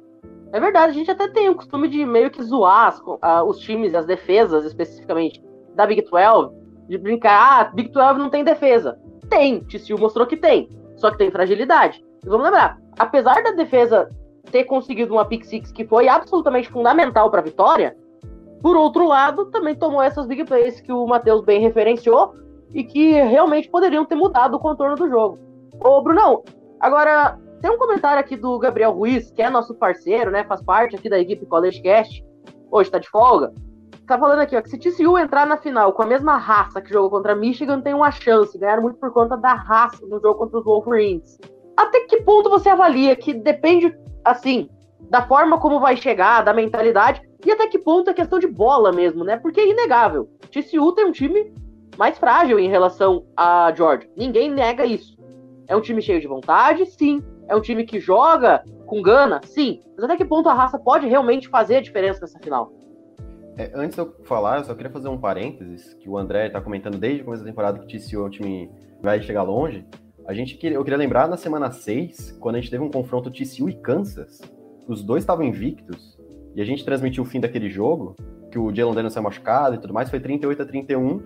[0.53, 3.59] É verdade, a gente até tem o costume de meio que zoar as, uh, os
[3.59, 5.43] times, as defesas especificamente
[5.75, 6.55] da Big 12,
[6.87, 8.99] de brincar, ah, Big 12 não tem defesa.
[9.29, 12.03] Tem, TCU mostrou que tem, só que tem fragilidade.
[12.25, 14.09] Vamos lembrar, apesar da defesa
[14.51, 17.95] ter conseguido uma pick six que foi absolutamente fundamental para a vitória,
[18.61, 22.33] por outro lado, também tomou essas big plays que o Matheus bem referenciou
[22.73, 25.39] e que realmente poderiam ter mudado o contorno do jogo.
[25.79, 26.43] Ô, Brunão,
[26.79, 30.43] agora tem um comentário aqui do Gabriel Ruiz, que é nosso parceiro, né?
[30.43, 32.23] Faz parte aqui da equipe College Cast.
[32.69, 33.53] Hoje tá de folga
[34.09, 36.91] tá falando aqui, ó, que se TCU entrar na final com a mesma raça que
[36.91, 38.57] jogou contra Michigan, tem uma chance.
[38.57, 41.37] Ganharam muito por conta da raça no jogo contra os Wolverines.
[41.77, 43.95] Até que ponto você avalia que depende,
[44.25, 44.69] assim,
[45.09, 48.91] da forma como vai chegar, da mentalidade, e até que ponto é questão de bola
[48.91, 49.37] mesmo, né?
[49.37, 50.29] Porque é inegável.
[50.51, 51.53] TCU tem um time
[51.97, 54.09] mais frágil em relação a Georgia.
[54.17, 55.17] Ninguém nega isso.
[55.67, 57.23] É um time cheio de vontade, sim.
[57.47, 59.81] É um time que joga com gana, sim.
[59.95, 62.71] Mas até que ponto a raça pode realmente fazer a diferença nessa final?
[63.59, 66.61] É, antes de eu falar, eu só queria fazer um parênteses, que o André está
[66.61, 69.85] comentando desde o começo da temporada que o TCU é um time vai chegar longe.
[70.25, 73.69] A gente eu queria lembrar na semana 6, quando a gente teve um confronto TCU
[73.69, 74.39] e Kansas,
[74.87, 76.17] os dois estavam invictos,
[76.55, 78.15] e a gente transmitiu o fim daquele jogo,
[78.49, 81.21] que o Jalen Daniels saiu machucado e tudo mais, foi 38 a 31,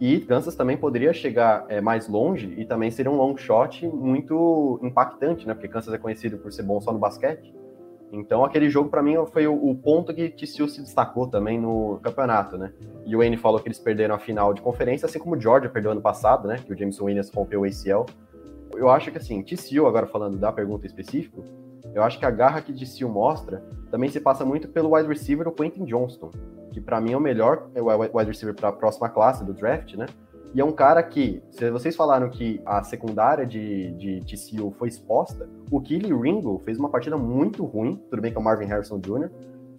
[0.00, 4.78] e Kansas também poderia chegar é, mais longe, e também seria um long shot muito
[4.80, 5.54] impactante, né?
[5.54, 7.52] Porque Kansas é conhecido por ser bom só no basquete.
[8.14, 12.56] Então, aquele jogo, para mim, foi o, ponto que TCU se destacou também no campeonato,
[12.56, 12.72] né?
[13.04, 15.68] E o Wayne falou que eles perderam a final de conferência, assim como o Georgia
[15.68, 16.60] perdeu ano passado, né?
[16.64, 18.06] Que o Jameson Williams rompeu o ACL.
[18.76, 21.42] Eu acho que, assim, TCU, agora falando da pergunta específica,
[21.92, 25.48] eu acho que a garra que TCU mostra também se passa muito pelo wide receiver,
[25.48, 26.30] o Quentin Johnston,
[26.72, 27.68] que para mim é o melhor
[28.14, 30.06] wide receiver para a próxima classe do draft, né?
[30.54, 34.86] E é um cara que, se vocês falaram que a secundária de, de TCU foi
[34.86, 38.66] exposta, o Kelly Ringo fez uma partida muito ruim, tudo bem que é o Marvin
[38.66, 39.30] Harrison Jr.,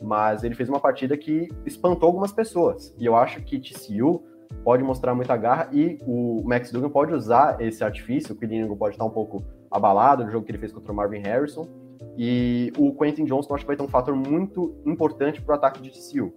[0.03, 2.93] mas ele fez uma partida que espantou algumas pessoas.
[2.99, 4.21] E eu acho que TCU
[4.65, 8.95] pode mostrar muita garra e o Max Duggan pode usar esse artifício, o Quiringo pode
[8.95, 11.69] estar um pouco abalado do jogo que ele fez contra o Marvin Harrison,
[12.17, 15.81] e o Quentin Johnston acho que vai ter um fator muito importante para o ataque
[15.81, 16.33] de TCU.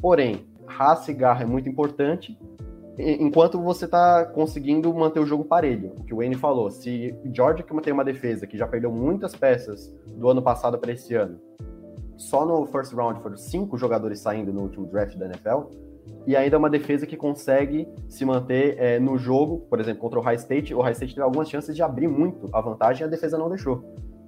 [0.00, 2.38] Porém, raça e garra é muito importante,
[2.98, 5.92] enquanto você está conseguindo manter o jogo parelho.
[5.98, 9.34] O que o Wayne falou, se Georgia que tem uma defesa que já perdeu muitas
[9.34, 11.40] peças do ano passado para esse ano,
[12.16, 15.62] só no first round foram cinco jogadores saindo no último draft da NFL,
[16.26, 20.18] e ainda é uma defesa que consegue se manter é, no jogo, por exemplo, contra
[20.18, 23.04] o High State, o High State teve algumas chances de abrir muito a vantagem e
[23.04, 23.84] a defesa não deixou.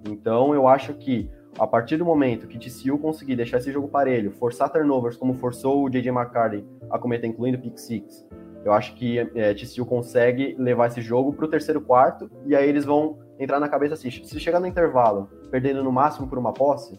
[0.09, 4.31] Então eu acho que a partir do momento que TCU conseguir deixar esse jogo parelho,
[4.31, 8.27] forçar turnovers como forçou o JJ McCarthy a cometer, incluindo pick six,
[8.67, 12.69] eu acho que é, TCU consegue levar esse jogo para o terceiro quarto e aí
[12.69, 16.53] eles vão entrar na cabeça assim, se chegar no intervalo perdendo no máximo por uma
[16.53, 16.99] posse,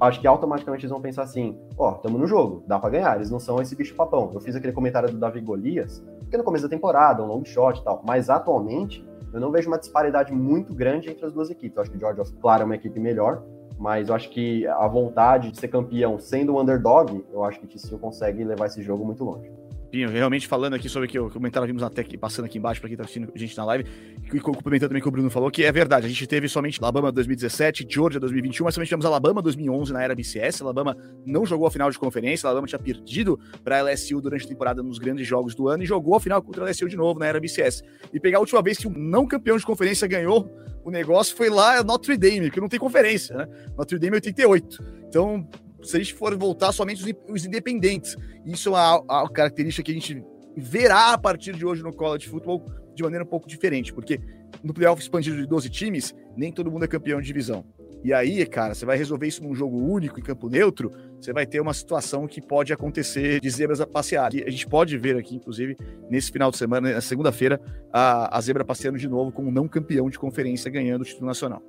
[0.00, 3.16] acho que automaticamente eles vão pensar assim, ó, oh, estamos no jogo, dá para ganhar,
[3.16, 4.30] eles não são esse bicho papão.
[4.32, 7.80] Eu fiz aquele comentário do Davi Golias, porque no começo da temporada, um long shot
[7.80, 11.76] e tal, mas atualmente eu não vejo uma disparidade muito grande entre as duas equipes.
[11.76, 13.42] Eu acho que o Georgia, claro, é uma equipe melhor,
[13.76, 17.66] mas eu acho que a vontade de ser campeão sendo um underdog, eu acho que
[17.66, 19.50] o TCU consegue levar esse jogo muito longe.
[19.90, 22.80] Pinho, realmente falando aqui sobre o que o comentário vimos até aqui, passando aqui embaixo
[22.80, 23.84] para quem tá assistindo a gente na live,
[24.32, 26.78] e complementando também o que o Bruno falou, que é verdade, a gente teve somente
[26.82, 31.66] Alabama 2017, Georgia 2021, mas também tivemos Alabama 2011 na era BCS, Alabama não jogou
[31.66, 35.26] a final de conferência, Alabama tinha perdido para a LSU durante a temporada nos grandes
[35.26, 37.82] jogos do ano e jogou a final contra a LSU de novo na era BCS.
[38.12, 40.50] E pegar a última vez que um não campeão de conferência ganhou
[40.84, 43.48] o negócio foi lá Notre Dame, que não tem conferência, né?
[43.76, 44.84] Notre Dame 88.
[45.06, 45.46] Então,
[45.82, 48.16] se a gente for voltar somente os, os independentes.
[48.44, 50.22] Isso é uma, uma, característica que a gente
[50.56, 52.64] verá a partir de hoje no college football
[52.94, 54.20] de maneira um pouco diferente, porque
[54.62, 57.64] no playoff expandido de 12 times, nem todo mundo é campeão de divisão.
[58.02, 61.44] E aí, cara, você vai resolver isso num jogo único em campo neutro, você vai
[61.44, 64.32] ter uma situação que pode acontecer de zebras a passear.
[64.34, 65.76] E a gente pode ver aqui, inclusive,
[66.08, 67.60] nesse final de semana, na segunda-feira,
[67.92, 71.26] a, a zebra passeando de novo com um não campeão de conferência ganhando o título
[71.26, 71.60] nacional.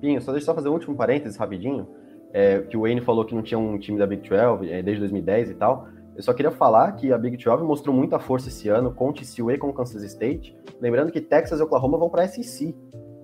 [0.00, 1.86] Pinho, só deixa eu só fazer um último parênteses rapidinho
[2.32, 5.00] é, que o Wayne falou que não tinha um time da Big 12 é, desde
[5.00, 5.88] 2010 e tal.
[6.14, 9.50] Eu só queria falar que a Big 12 mostrou muita força esse ano com TCU
[9.50, 10.54] e com Kansas State.
[10.80, 12.74] Lembrando que Texas e Oklahoma vão para a SEC.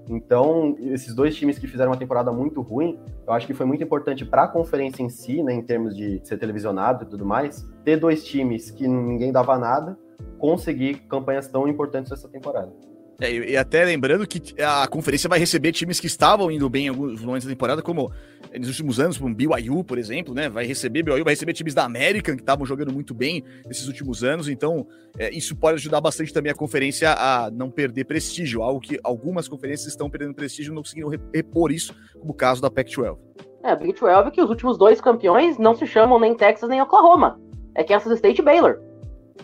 [0.08, 3.84] Então, esses dois times que fizeram uma temporada muito ruim, eu acho que foi muito
[3.84, 7.62] importante para a conferência em si, né, em termos de ser televisionado e tudo mais,
[7.84, 9.98] ter dois times que ninguém dava nada,
[10.38, 12.72] conseguir campanhas tão importantes essa temporada.
[13.20, 16.88] É, e até lembrando que a conferência vai receber times que estavam indo bem em
[16.88, 18.12] alguns momentos da temporada, como
[18.56, 20.48] nos últimos anos, o BYU, por exemplo, né?
[20.48, 24.22] Vai receber BYU, vai receber times da América que estavam jogando muito bem nesses últimos
[24.22, 24.48] anos.
[24.48, 24.86] Então,
[25.18, 29.48] é, isso pode ajudar bastante também a conferência a não perder prestígio, algo que algumas
[29.48, 33.18] conferências estão perdendo prestígio e não conseguiram repor isso, como o caso da Pac-12.
[33.64, 36.80] É, a Big 12 que os últimos dois campeões não se chamam nem Texas nem
[36.80, 37.40] Oklahoma.
[37.74, 38.80] É Kansas State e Baylor.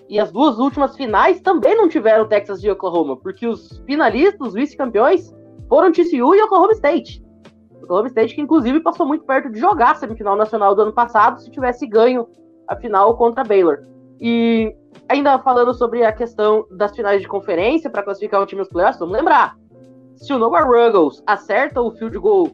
[0.09, 4.55] E as duas últimas finais também não tiveram Texas e Oklahoma, porque os finalistas, os
[4.55, 5.33] vice-campeões,
[5.69, 7.24] foram TCU e Oklahoma State.
[7.85, 11.41] Oklahoma State que inclusive passou muito perto de jogar a semifinal nacional do ano passado
[11.41, 12.27] se tivesse ganho
[12.69, 13.79] a final contra Baylor.
[14.21, 14.75] E
[15.09, 18.99] ainda falando sobre a questão das finais de conferência para classificar um time nos playoffs,
[18.99, 19.57] vamos lembrar.
[20.17, 22.51] Se o Noah Ruggles acerta o field goal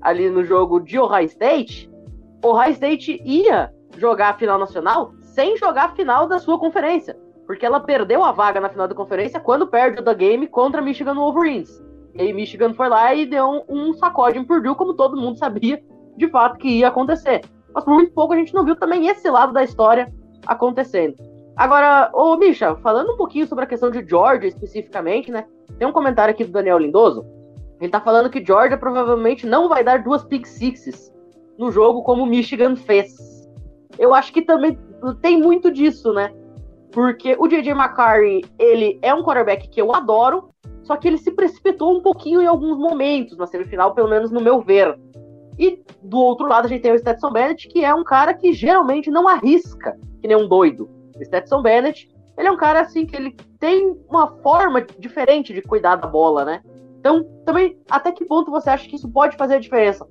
[0.00, 1.90] ali no jogo de Ohio State,
[2.44, 7.16] Ohio State ia jogar a final nacional sem jogar a final da sua conferência.
[7.46, 10.80] Porque ela perdeu a vaga na final da conferência quando perde o da game contra
[10.80, 11.82] Michigan Wolverines.
[12.14, 15.38] E aí Michigan foi lá e deu um, um sacode em Purdue, como todo mundo
[15.38, 15.82] sabia
[16.16, 17.40] de fato que ia acontecer.
[17.74, 20.12] Mas por muito pouco a gente não viu também esse lado da história
[20.46, 21.16] acontecendo.
[21.56, 25.46] Agora, ô Misha, falando um pouquinho sobre a questão de Georgia especificamente, né?
[25.78, 27.24] Tem um comentário aqui do Daniel Lindoso.
[27.80, 31.12] Ele tá falando que Georgia provavelmente não vai dar duas pick sixes
[31.58, 33.48] no jogo como Michigan fez.
[33.98, 34.78] Eu acho que também
[35.20, 36.32] tem muito disso, né?
[36.90, 40.50] Porque o JJ McCarthy, ele é um quarterback que eu adoro,
[40.82, 44.40] só que ele se precipitou um pouquinho em alguns momentos na semifinal, pelo menos no
[44.40, 44.98] meu ver.
[45.58, 48.52] E do outro lado a gente tem o Stetson Bennett, que é um cara que
[48.52, 50.88] geralmente não arrisca, que nem um doido.
[51.18, 55.62] O Stetson Bennett, ele é um cara assim que ele tem uma forma diferente de
[55.62, 56.62] cuidar da bola, né?
[56.98, 60.06] Então, também, até que ponto você acha que isso pode fazer a diferença?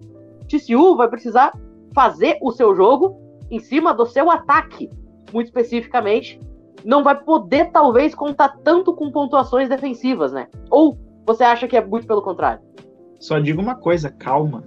[0.47, 1.53] TCU vai precisar
[1.93, 3.17] fazer o seu jogo
[3.49, 4.89] em cima do seu ataque,
[5.33, 6.39] muito especificamente,
[6.83, 10.47] não vai poder talvez contar tanto com pontuações defensivas, né?
[10.69, 12.61] Ou você acha que é muito pelo contrário?
[13.19, 14.63] Só digo uma coisa, calma.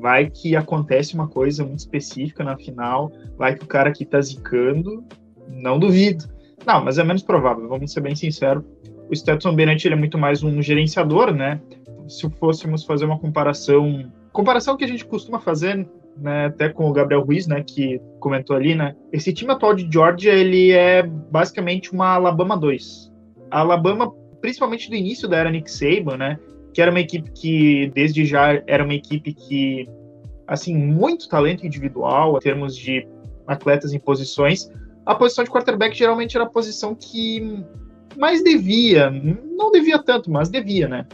[0.00, 4.20] Vai que acontece uma coisa muito específica na final, vai que o cara aqui tá
[4.20, 5.02] zicando,
[5.48, 6.26] não duvido.
[6.66, 8.64] Não, mas é menos provável, vamos ser bem sinceros.
[9.10, 11.60] O Stetson Bennett ele é muito mais um gerenciador, né?
[12.06, 16.92] Se fôssemos fazer uma comparação comparação que a gente costuma fazer, né, até com o
[16.92, 21.92] Gabriel Ruiz, né, que comentou ali, né, esse time atual de Georgia, ele é basicamente
[21.92, 23.12] uma Alabama 2.
[23.50, 26.38] A Alabama, principalmente do início da era Nick Saban, né,
[26.72, 29.88] que era uma equipe que, desde já, era uma equipe que,
[30.46, 33.06] assim, muito talento individual, em termos de
[33.46, 34.70] atletas em posições,
[35.06, 37.62] a posição de quarterback geralmente era a posição que
[38.16, 41.06] mais devia, não devia tanto, mas devia, né?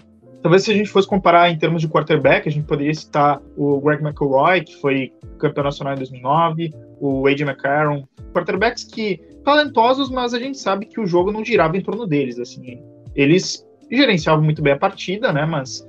[0.43, 3.78] Talvez se a gente fosse comparar em termos de quarterback, a gente poderia citar o
[3.80, 7.45] Greg McElroy, que foi campeão nacional em 2009, o A.J.
[7.45, 12.07] McCarron, quarterbacks que talentosos, mas a gente sabe que o jogo não girava em torno
[12.07, 12.82] deles, assim.
[13.14, 15.86] Eles gerenciavam muito bem a partida, né, mas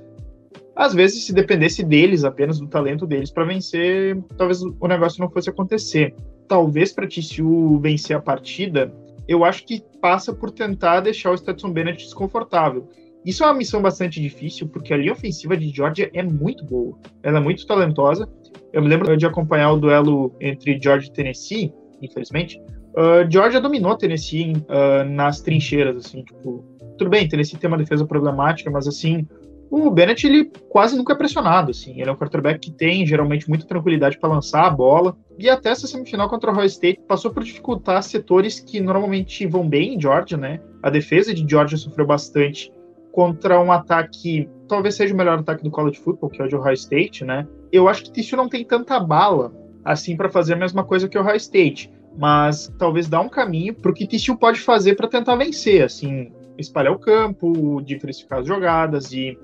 [0.74, 5.30] às vezes se dependesse deles, apenas do talento deles para vencer, talvez o negócio não
[5.30, 6.14] fosse acontecer.
[6.48, 8.92] Talvez para TCU vencer a partida,
[9.28, 12.88] eu acho que passa por tentar deixar o Stetson Bennett desconfortável.
[13.24, 16.98] Isso é uma missão bastante difícil, porque a linha ofensiva de Georgia é muito boa.
[17.22, 18.28] Ela é muito talentosa.
[18.72, 22.60] Eu me lembro de acompanhar o duelo entre Georgia e Tennessee, infelizmente.
[22.94, 26.64] Uh, Georgia dominou Tennessee uh, nas trincheiras, assim, tipo...
[26.98, 29.26] Tudo bem, Tennessee tem uma defesa problemática, mas, assim,
[29.70, 31.98] o Bennett, ele quase nunca é pressionado, assim.
[31.98, 35.16] Ele é um quarterback que tem, geralmente, muita tranquilidade para lançar a bola.
[35.38, 39.66] E até essa semifinal contra o Ohio State passou por dificultar setores que normalmente vão
[39.66, 40.60] bem em Georgia, né?
[40.82, 42.70] A defesa de Georgia sofreu bastante
[43.12, 46.56] contra um ataque, talvez seja o melhor ataque do college football, que é o de
[46.56, 47.46] Ohio State, né?
[47.70, 49.52] Eu acho que TCU não tem tanta bala
[49.84, 53.74] assim para fazer a mesma coisa que o Ohio State, mas talvez dá um caminho
[53.74, 58.46] para o que TCU pode fazer para tentar vencer, assim, espalhar o campo, diversificar as
[58.46, 59.38] jogadas e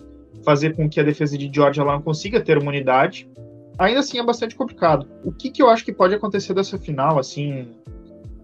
[0.44, 3.28] fazer com que a defesa de Georgia lá não consiga ter uma unidade.
[3.78, 5.06] Ainda assim é bastante complicado.
[5.24, 7.68] O que, que eu acho que pode acontecer dessa final, assim,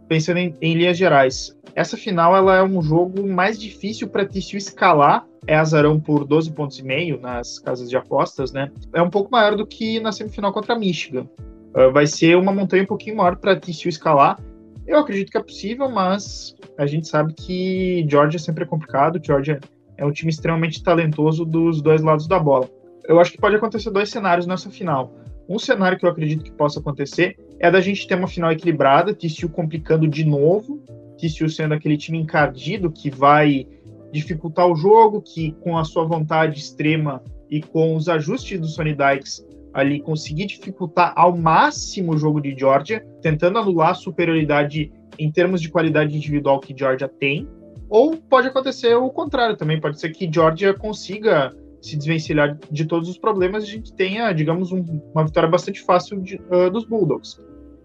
[0.08, 1.56] pensando em, em linhas gerais?
[1.74, 5.26] Essa final ela é um jogo mais difícil para TCU escalar.
[5.46, 8.70] É azarão por 12 pontos e meio nas casas de apostas, né?
[8.94, 11.28] É um pouco maior do que na semifinal contra Michigan.
[11.74, 14.38] Uh, vai ser uma montanha um pouquinho maior para TCU escalar.
[14.86, 19.20] Eu acredito que é possível, mas a gente sabe que Georgia sempre é complicado.
[19.22, 19.60] Georgia
[19.96, 22.68] é um time extremamente talentoso dos dois lados da bola.
[23.06, 25.12] Eu acho que pode acontecer dois cenários nessa final.
[25.48, 29.14] Um cenário que eu acredito que possa acontecer é da gente ter uma final equilibrada,
[29.14, 30.82] TCU complicando de novo,
[31.18, 33.66] TCU sendo aquele time encardido que vai
[34.12, 38.94] dificultar o jogo, que com a sua vontade extrema e com os ajustes do Sonny
[38.94, 45.30] Dykes ali conseguir dificultar ao máximo o jogo de Georgia, tentando anular a superioridade em
[45.30, 47.48] termos de qualidade individual que Georgia tem,
[47.88, 51.52] ou pode acontecer o contrário também, pode ser que Georgia consiga
[51.84, 54.82] se desvencilhar de todos os problemas a gente tenha, digamos, um,
[55.12, 57.38] uma vitória bastante fácil de, uh, dos Bulldogs.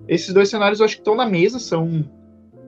[0.08, 2.04] Esses dois cenários eu acho que estão na mesa, são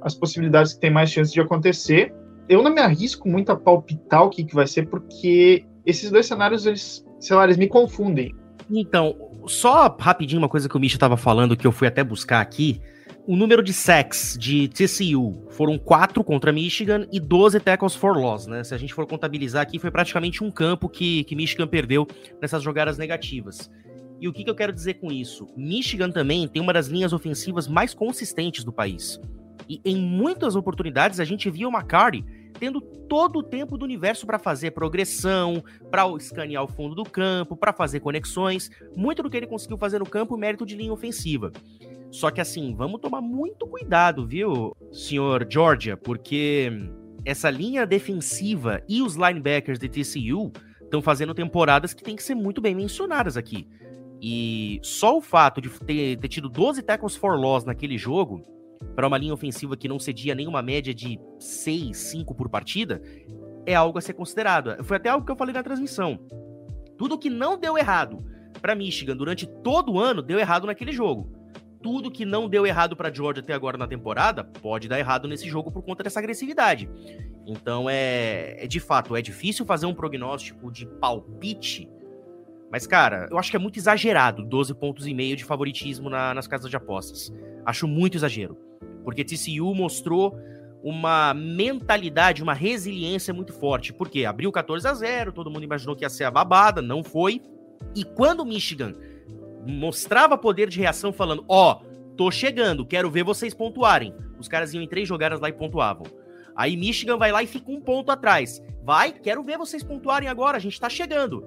[0.01, 2.13] as possibilidades que tem mais chance de acontecer.
[2.49, 6.25] Eu não me arrisco muito a palpitar o que, que vai ser, porque esses dois
[6.25, 8.35] cenários, eles, sei lá, eles me confundem.
[8.69, 9.15] Então,
[9.47, 12.81] só rapidinho uma coisa que o Misha estava falando, que eu fui até buscar aqui.
[13.27, 18.47] O número de sacks de TCU foram 4 contra Michigan e 12 tackles for loss,
[18.47, 18.63] né?
[18.63, 22.07] Se a gente for contabilizar aqui, foi praticamente um campo que, que Michigan perdeu
[22.41, 23.69] nessas jogadas negativas.
[24.19, 25.47] E o que, que eu quero dizer com isso?
[25.55, 29.19] Michigan também tem uma das linhas ofensivas mais consistentes do país.
[29.69, 32.25] E em muitas oportunidades a gente via o McCarty
[32.59, 37.55] tendo todo o tempo do universo para fazer progressão, para escanear o fundo do campo,
[37.55, 38.69] para fazer conexões.
[38.95, 41.51] Muito do que ele conseguiu fazer no campo, mérito de linha ofensiva.
[42.11, 46.69] Só que assim, vamos tomar muito cuidado, viu, senhor Georgia, porque
[47.23, 50.51] essa linha defensiva e os linebackers de TCU
[50.83, 53.65] estão fazendo temporadas que tem que ser muito bem mencionadas aqui.
[54.21, 58.43] E só o fato de ter, ter tido 12 tackles for loss naquele jogo
[58.93, 63.01] para uma linha ofensiva que não cedia nenhuma média de 6, 5 por partida,
[63.65, 64.83] é algo a ser considerado.
[64.83, 66.19] Foi até algo que eu falei na transmissão.
[66.97, 68.23] Tudo que não deu errado
[68.61, 71.40] para Michigan durante todo o ano deu errado naquele jogo.
[71.81, 75.49] Tudo que não deu errado para Georgia até agora na temporada pode dar errado nesse
[75.49, 76.89] jogo por conta dessa agressividade.
[77.45, 81.89] Então é, é de fato é difícil fazer um prognóstico de palpite
[82.71, 86.33] mas, cara, eu acho que é muito exagerado 12 pontos e meio de favoritismo na,
[86.33, 87.31] nas casas de apostas.
[87.65, 88.57] Acho muito exagero.
[89.03, 90.39] Porque TCU mostrou
[90.81, 93.91] uma mentalidade, uma resiliência muito forte.
[93.91, 97.41] Porque abriu 14 a 0, todo mundo imaginou que ia ser a babada, não foi.
[97.93, 98.93] E quando Michigan
[99.65, 104.13] mostrava poder de reação, falando: Ó, oh, tô chegando, quero ver vocês pontuarem.
[104.37, 106.05] Os caras iam em três jogadas lá e pontuavam.
[106.55, 108.61] Aí Michigan vai lá e fica um ponto atrás.
[108.83, 111.45] Vai, quero ver vocês pontuarem agora, a gente tá chegando.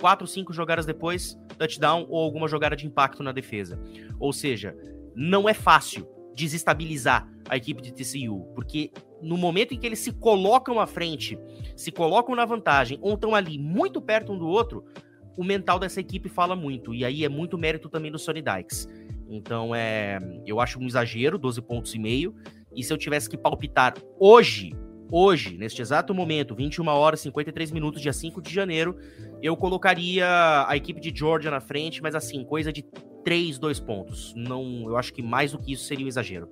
[0.00, 3.80] Quatro, cinco jogadas depois, touchdown ou alguma jogada de impacto na defesa.
[4.20, 4.76] Ou seja,
[5.14, 8.92] não é fácil desestabilizar a equipe de TCU, porque
[9.22, 11.38] no momento em que eles se colocam à frente,
[11.74, 14.84] se colocam na vantagem ou estão ali muito perto um do outro,
[15.36, 16.94] o mental dessa equipe fala muito.
[16.94, 18.88] E aí é muito mérito também do Sonny Dykes.
[19.28, 22.34] Então, é, eu acho um exagero, 12 pontos e meio.
[22.74, 24.72] E se eu tivesse que palpitar hoje,
[25.10, 28.96] hoje, neste exato momento, 21 horas e 53 minutos, dia 5 de janeiro,
[29.42, 30.26] eu colocaria
[30.66, 32.84] a equipe de Georgia na frente, mas assim, coisa de
[33.24, 34.34] 3, 2 pontos.
[34.36, 36.48] Não, eu acho que mais do que isso seria um exagero.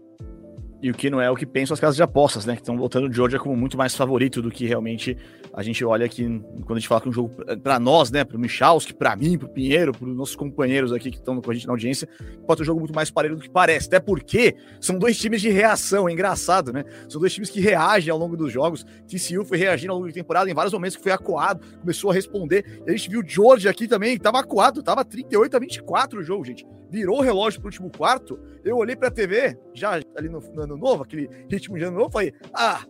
[0.84, 2.56] E o que não é o que pensam as casas de apostas, né?
[2.56, 5.16] Que estão voltando o Georgia como muito mais favorito do que realmente
[5.50, 6.24] a gente olha aqui
[6.66, 7.30] quando a gente fala que um jogo
[7.62, 8.22] para nós, né?
[8.22, 11.40] Para o Michalski, para mim, para o Pinheiro, para os nossos companheiros aqui que estão
[11.40, 12.06] com a gente na audiência,
[12.46, 13.86] pode ser um jogo muito mais parelho do que parece.
[13.86, 16.84] Até porque são dois times de reação, é engraçado, né?
[17.08, 18.84] São dois times que reagem ao longo dos jogos.
[19.08, 22.12] TCU foi reagindo ao longo da temporada em vários momentos que foi acuado, começou a
[22.12, 22.82] responder.
[22.86, 26.22] E a gente viu o Georgia aqui também, estava acuado, estava 38 a 24 o
[26.22, 26.66] jogo, gente.
[26.90, 28.38] Virou o relógio para o último quarto.
[28.62, 31.98] Eu olhei para a TV, já ali no, no ano novo, aquele ritmo de ano
[31.98, 32.84] novo, falei, ah,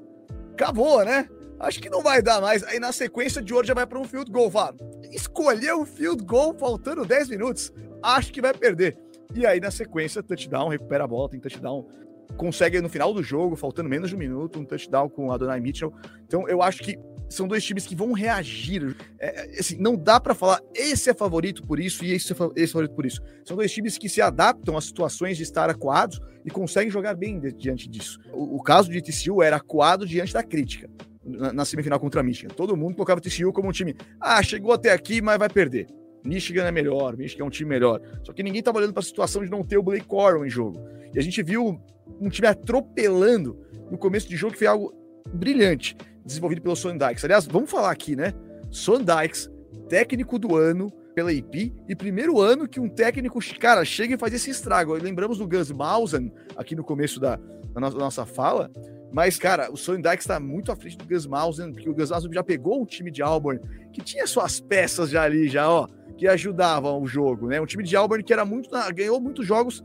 [0.52, 1.28] acabou, né?
[1.58, 2.62] Acho que não vai dar mais.
[2.64, 4.50] Aí na sequência de hoje já vai para um field goal.
[4.50, 4.74] Fala,
[5.10, 7.72] escolheu o field goal faltando 10 minutos.
[8.02, 8.98] Acho que vai perder.
[9.34, 11.88] E aí na sequência, touchdown, recupera a bola, tem touchdown.
[12.36, 15.60] Consegue no final do jogo, faltando menos de um minuto, um touchdown com a Adonai
[15.60, 15.92] Mitchell.
[16.26, 16.98] Então eu acho que
[17.28, 18.96] são dois times que vão reagir.
[19.18, 22.64] É, assim, não dá para falar esse é favorito por isso e esse é, esse
[22.64, 23.20] é favorito por isso.
[23.44, 27.40] São dois times que se adaptam às situações de estar acuados e conseguem jogar bem
[27.56, 28.18] diante disso.
[28.32, 30.88] O, o, caso de TCU era acuado diante da crítica.
[31.24, 32.52] Na, na semifinal contra a Michigan.
[32.54, 33.96] Todo mundo colocava TCU como um time.
[34.20, 35.86] Ah, chegou até aqui, mas vai perder.
[36.22, 37.98] Michigan é melhor, Michigan é um time melhor.
[38.22, 40.50] Só que ninguém estava olhando para a situação de não ter o Blake Corum em
[40.50, 40.78] jogo.
[41.14, 41.80] E a gente viu
[42.20, 43.58] um time atropelando
[43.90, 44.92] no começo de jogo, que foi algo
[45.32, 47.24] brilhante desenvolvido pelo Son Dykes.
[47.24, 48.32] Aliás, vamos falar aqui, né?
[48.70, 49.50] Son Dykes,
[49.88, 54.34] técnico do ano pela IP, e primeiro ano que um técnico, cara, chega e faz
[54.34, 54.94] esse estrago.
[54.94, 57.36] Lembramos do Gus Mausen aqui no começo da,
[57.72, 58.70] da nossa fala,
[59.12, 62.10] mas, cara, o Son Dykes está muito à frente do Gus Mausen, porque o Gus
[62.10, 63.60] Mausen já pegou um time de Auburn
[63.92, 67.60] que tinha suas peças já ali, já, ó, que ajudavam o jogo, né?
[67.60, 69.84] Um time de Auburn que era muito, ganhou muitos jogos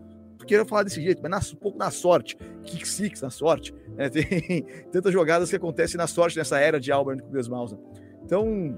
[0.50, 3.72] queira falar desse jeito, mas na, um pouco na sorte, kick six na sorte.
[4.00, 4.10] Né?
[4.10, 7.78] Tem tantas jogadas que acontecem na sorte nessa era de Auburn com o Gus Malzahn.
[8.24, 8.78] Então,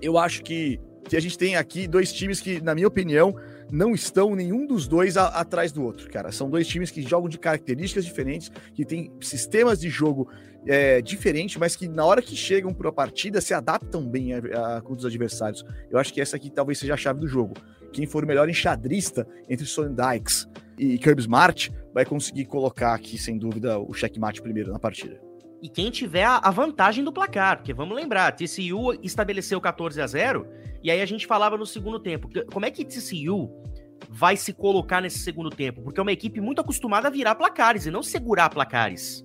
[0.00, 3.36] eu acho que, que a gente tem aqui dois times que, na minha opinião,
[3.70, 6.32] não estão nenhum dos dois a, atrás do outro, cara.
[6.32, 10.28] São dois times que jogam de características diferentes, que têm sistemas de jogo
[10.66, 14.38] é, diferentes, mas que na hora que chegam para a partida se adaptam bem a,
[14.76, 15.64] a, com os adversários.
[15.90, 17.54] Eu acho que essa aqui talvez seja a chave do jogo.
[17.92, 23.18] Quem for o melhor enxadrista entre Son Dykes e Kirby Smart vai conseguir colocar aqui,
[23.18, 25.20] sem dúvida, o checkmate primeiro na partida.
[25.62, 30.46] E quem tiver a vantagem do placar, porque vamos lembrar, TCU estabeleceu 14 a 0
[30.82, 32.30] e aí a gente falava no segundo tempo.
[32.50, 33.50] Como é que TCU
[34.08, 35.82] vai se colocar nesse segundo tempo?
[35.82, 39.22] Porque é uma equipe muito acostumada a virar placares e não segurar placares.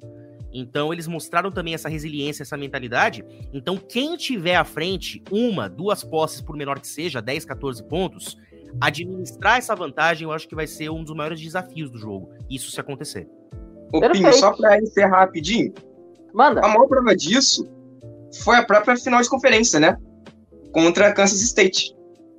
[0.53, 3.23] Então eles mostraram também essa resiliência, essa mentalidade.
[3.53, 8.37] Então quem tiver à frente uma, duas posses por menor que seja, 10, 14 pontos,
[8.81, 12.71] administrar essa vantagem eu acho que vai ser um dos maiores desafios do jogo, isso
[12.71, 13.27] se acontecer.
[13.93, 15.73] Ô, Pinho, só para encerrar rapidinho,
[16.33, 16.61] Manda.
[16.61, 17.67] a maior prova disso
[18.43, 19.97] foi a própria final de conferência, né?
[20.71, 21.95] Contra Kansas State,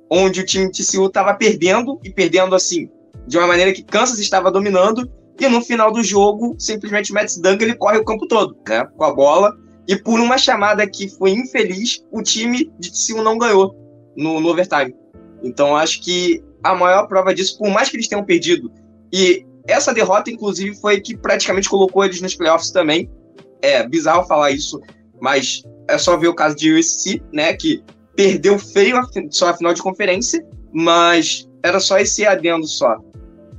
[0.09, 2.89] onde o time de TCU estava perdendo, e perdendo assim,
[3.25, 7.35] de uma maneira que Kansas estava dominando, e no final do jogo, simplesmente o Matt
[7.37, 8.85] Duncan ele corre o campo todo, né?
[8.95, 9.57] Com a bola,
[9.87, 13.75] e por uma chamada que foi infeliz, o time de TCU não ganhou
[14.15, 14.93] no, no overtime.
[15.43, 18.71] Então acho que a maior prova disso, por mais que eles tenham perdido,
[19.11, 23.09] e essa derrota, inclusive, foi que praticamente colocou eles nos playoffs também.
[23.61, 24.79] É bizarro falar isso,
[25.19, 27.53] mas é só ver o caso de USC, né?
[27.53, 27.83] Que
[28.15, 32.97] perdeu feio a, só a final de conferência, mas era só esse adendo só.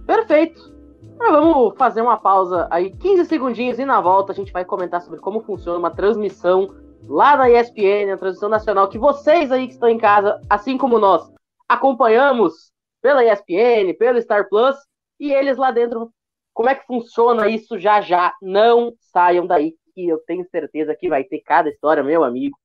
[0.06, 0.72] Perfeito.
[1.18, 5.20] vamos fazer uma pausa aí, 15 segundinhos, e na volta a gente vai comentar sobre
[5.20, 6.74] como funciona uma transmissão
[7.06, 10.98] lá na ESPN, a transmissão nacional, que vocês aí que estão em casa, assim como
[10.98, 11.30] nós,
[11.68, 14.76] acompanhamos pela ESPN, pelo Star Plus,
[15.20, 16.12] e eles lá dentro,
[16.52, 18.34] como é que funciona isso já já?
[18.42, 22.58] Não saiam daí, que eu tenho certeza que vai ter cada história, meu amigo.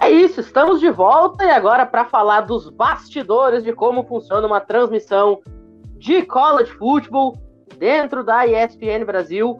[0.00, 4.60] É isso, estamos de volta e agora para falar dos bastidores de como funciona uma
[4.60, 5.40] transmissão
[5.96, 7.36] de college football
[7.78, 9.58] dentro da ESPN Brasil.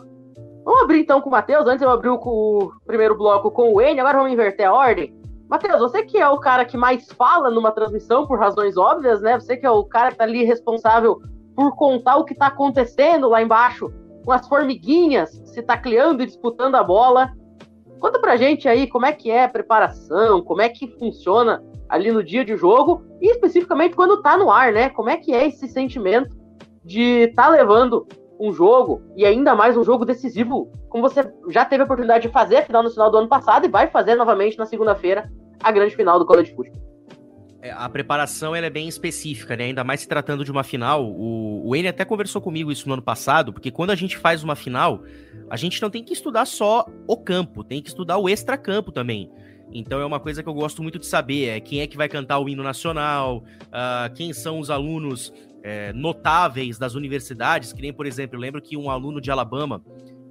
[0.64, 1.66] Vamos abrir então com o Matheus.
[1.66, 5.12] Antes eu abri o primeiro bloco com o Wayne, agora vamos inverter a ordem.
[5.48, 9.40] Matheus, você que é o cara que mais fala numa transmissão por razões óbvias, né?
[9.40, 11.20] Você que é o cara que tá ali responsável
[11.56, 13.92] por contar o que tá acontecendo lá embaixo,
[14.24, 17.32] com as formiguinhas se tacleando e disputando a bola.
[18.00, 22.12] Conta pra gente aí como é que é a preparação, como é que funciona ali
[22.12, 24.88] no dia de jogo e especificamente quando tá no ar, né?
[24.90, 26.36] Como é que é esse sentimento
[26.84, 28.06] de tá levando
[28.38, 32.32] um jogo e ainda mais um jogo decisivo, como você já teve a oportunidade de
[32.32, 35.30] fazer a final no final do ano passado e vai fazer novamente na segunda-feira
[35.62, 36.80] a grande final do College Football.
[37.60, 39.64] É, a preparação ela é bem específica, né?
[39.64, 41.04] Ainda mais se tratando de uma final.
[41.04, 44.44] O, o N até conversou comigo isso no ano passado, porque quando a gente faz
[44.44, 45.02] uma final,
[45.50, 49.30] a gente não tem que estudar só o campo, tem que estudar o extra-campo também.
[49.72, 52.08] Então é uma coisa que eu gosto muito de saber, é quem é que vai
[52.08, 55.32] cantar o hino nacional, uh, quem são os alunos
[55.62, 59.82] é, notáveis das universidades, que nem, por exemplo, eu lembro que um aluno de Alabama,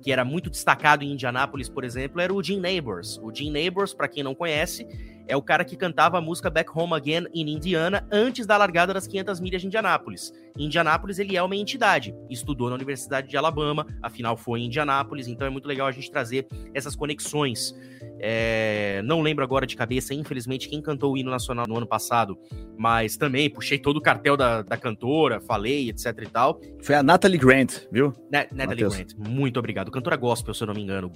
[0.02, 3.20] que era muito destacado em Indianápolis, por exemplo, era o Jim Neighbors.
[3.22, 4.88] O Jim Neighbors, para quem não conhece,
[5.28, 8.94] é o cara que cantava a música Back Home Again in Indiana antes da largada
[8.94, 10.34] das 500 milhas de Indianápolis.
[10.58, 12.16] Em Indianápolis, ele é uma entidade.
[12.30, 16.10] Estudou na Universidade de Alabama, afinal foi em Indianápolis, então é muito legal a gente
[16.10, 17.76] trazer essas conexões.
[18.20, 19.02] É...
[19.04, 22.38] Não lembro agora de cabeça, infelizmente, quem cantou o hino nacional no ano passado,
[22.78, 26.60] mas também puxei todo o cartel da, da cantora, falei, etc e tal.
[26.82, 28.14] Foi a Natalie Grant, viu?
[28.32, 28.96] Na Natalie Mateus.
[28.96, 29.92] Grant, muito obrigado.
[29.92, 31.10] Cantora gospel, se eu não me engano.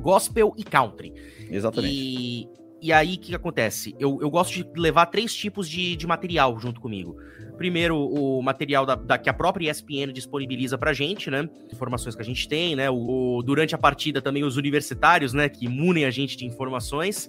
[0.00, 1.12] Gospel e country.
[1.50, 1.94] Exatamente.
[1.94, 2.48] E
[2.80, 3.94] e aí, o que, que, acontece?
[3.98, 7.16] Eu, eu gosto de levar três tipos de, de material junto comigo.
[7.56, 11.48] Primeiro, o material da, da, que a própria ESPN disponibiliza pra gente, né?
[11.72, 12.88] Informações que a gente tem, né?
[12.88, 15.48] O, o durante a partida também os universitários, né?
[15.48, 17.28] Que imunem a gente de informações.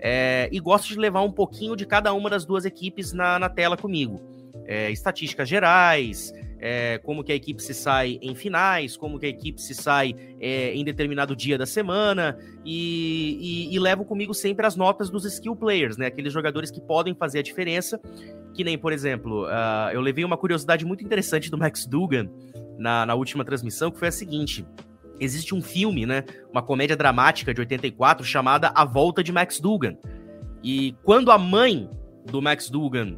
[0.00, 3.48] É, e gosto de levar um pouquinho de cada uma das duas equipes na, na
[3.48, 4.20] tela comigo.
[4.66, 9.28] É, estatísticas gerais, é, como que a equipe se sai em finais, como que a
[9.28, 14.66] equipe se sai é, em determinado dia da semana, e, e, e, levo comigo sempre
[14.66, 16.06] as notas dos skill players, né?
[16.06, 17.98] Aqueles jogadores que podem fazer a diferença,
[18.52, 22.28] que nem, por exemplo, uh, eu levei uma curiosidade muito interessante do Max Dugan
[22.78, 24.66] na, na última transmissão, que foi a seguinte.
[25.18, 26.24] Existe um filme, né?
[26.50, 29.96] Uma comédia dramática de 84 chamada A Volta de Max Dugan.
[30.62, 31.88] E quando a mãe
[32.26, 33.16] do Max Dugan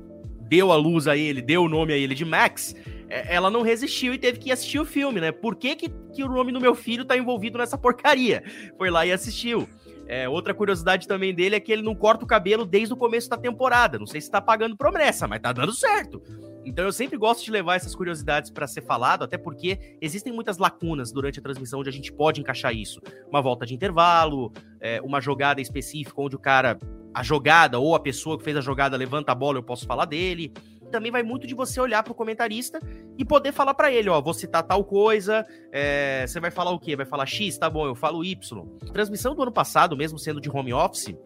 [0.48, 2.74] deu a luz a ele, deu o nome a ele de Max,
[3.12, 5.30] ela não resistiu e teve que assistir o filme, né?
[5.30, 8.42] Por que, que, que o nome do meu filho tá envolvido nessa porcaria?
[8.78, 9.68] Foi lá e assistiu.
[10.06, 13.28] É, outra curiosidade também dele é que ele não corta o cabelo desde o começo
[13.28, 13.98] da temporada.
[13.98, 16.22] Não sei se tá pagando promessa, mas tá dando certo.
[16.64, 20.58] Então eu sempre gosto de levar essas curiosidades para ser falado, até porque existem muitas
[20.58, 23.00] lacunas durante a transmissão onde a gente pode encaixar isso.
[23.28, 26.78] Uma volta de intervalo, é, uma jogada específica onde o cara,
[27.12, 30.04] a jogada ou a pessoa que fez a jogada levanta a bola, eu posso falar
[30.04, 30.52] dele
[30.92, 32.78] também vai muito de você olhar pro comentarista
[33.18, 36.78] e poder falar para ele, ó, vou citar tal coisa, é, você vai falar o
[36.78, 36.94] quê?
[36.94, 38.64] Vai falar X, tá bom, eu falo Y.
[38.88, 41.16] A transmissão do ano passado, mesmo sendo de home office,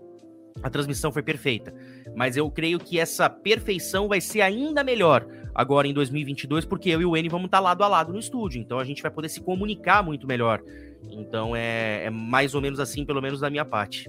[0.62, 1.74] a transmissão foi perfeita.
[2.14, 7.00] Mas eu creio que essa perfeição vai ser ainda melhor agora em 2022, porque eu
[7.00, 8.60] e o N vamos estar tá lado a lado no estúdio.
[8.60, 10.62] Então a gente vai poder se comunicar muito melhor.
[11.10, 14.08] Então é, é mais ou menos assim, pelo menos da minha parte.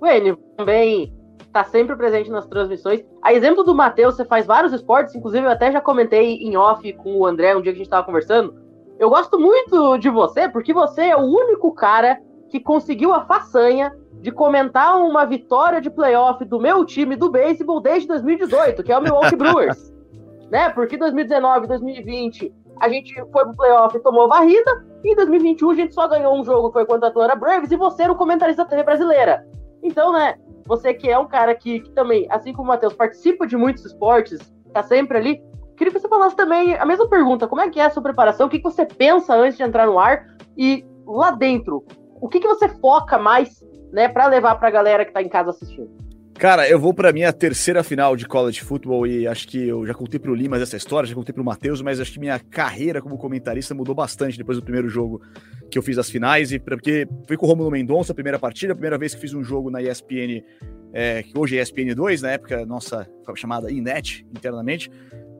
[0.00, 1.12] O N também
[1.52, 3.04] tá sempre presente nas transmissões.
[3.22, 6.92] A exemplo do Matheus, você faz vários esportes, inclusive eu até já comentei em off
[6.94, 8.54] com o André um dia que a gente tava conversando.
[8.98, 12.18] Eu gosto muito de você porque você é o único cara
[12.48, 17.80] que conseguiu a façanha de comentar uma vitória de playoff do meu time do beisebol
[17.80, 19.92] desde 2018, que é o Milwaukee Brewers.
[20.50, 20.70] né?
[20.70, 25.74] Porque 2019, 2020 a gente foi pro playoff e tomou varrida, e em 2021 a
[25.74, 28.64] gente só ganhou um jogo, foi contra a Atlanta Braves, e você era o comentarista
[28.64, 29.46] da TV brasileira.
[29.82, 30.34] Então, né,
[30.66, 33.84] você que é um cara que, que também, assim como o Matheus, participa de muitos
[33.84, 34.40] esportes,
[34.72, 35.42] tá sempre ali.
[35.76, 38.46] Queria que você falasse também a mesma pergunta: como é que é a sua preparação?
[38.46, 40.26] O que, que você pensa antes de entrar no ar?
[40.56, 41.84] E lá dentro,
[42.20, 43.62] o que, que você foca mais,
[43.92, 46.05] né, para levar pra galera que tá em casa assistindo?
[46.38, 49.94] Cara, eu vou para minha terceira final de college football e acho que eu já
[49.94, 53.16] contei pro Lima essa história, já contei pro Matheus, mas acho que minha carreira como
[53.16, 55.22] comentarista mudou bastante depois do primeiro jogo
[55.70, 58.74] que eu fiz as finais e porque fui com o Romulo Mendonça, a primeira partida,
[58.74, 60.44] a primeira vez que fiz um jogo na ESPN,
[60.92, 64.90] é, que hoje é ESPN 2, na época nossa chamada Inet internamente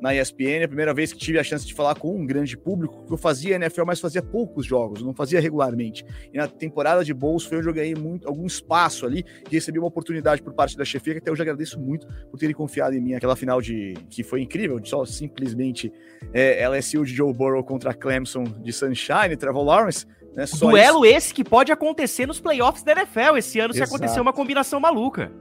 [0.00, 3.04] na ESPN, a primeira vez que tive a chance de falar com um grande público,
[3.06, 6.04] que eu fazia NFL, mas fazia poucos jogos, não fazia regularmente.
[6.32, 9.78] E na temporada de Bowls foi onde eu ganhei muito, algum espaço ali e recebi
[9.78, 12.94] uma oportunidade por parte da chefia, que até eu já agradeço muito por terem confiado
[12.94, 13.14] em mim.
[13.14, 15.92] Aquela final de que foi incrível, só simplesmente
[16.32, 20.06] é, LSU de Joe Burrow contra Clemson de Sunshine, Trevor Lawrence.
[20.34, 21.16] Né, Duelo isso.
[21.16, 23.88] esse que pode acontecer nos playoffs da NFL esse ano, Exato.
[23.88, 25.32] se acontecer uma combinação maluca.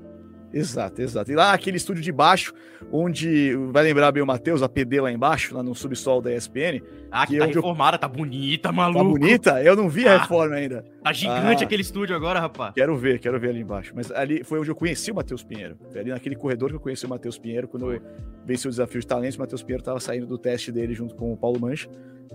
[0.55, 1.29] Exato, exato.
[1.29, 2.53] E lá aquele estúdio de baixo,
[2.89, 6.81] onde vai lembrar bem o Matheus, a PD lá embaixo, lá no subsolo da ESPN.
[7.11, 7.99] Ah, que, que tá reformada, eu...
[7.99, 8.99] tá bonita, maluco.
[8.99, 9.61] Tá bonita?
[9.61, 10.85] Eu não vi a ah, reforma ainda.
[11.03, 12.73] Tá gigante ah, aquele estúdio agora, rapaz.
[12.73, 13.91] Quero ver, quero ver ali embaixo.
[13.93, 15.77] Mas ali foi onde eu conheci o Matheus Pinheiro.
[15.91, 18.01] Foi ali naquele corredor que eu conheci o Matheus Pinheiro, quando eu
[18.45, 21.33] venci o desafio de talentos, o Matheus Pinheiro tava saindo do teste dele junto com
[21.33, 21.89] o Paulo Mancha.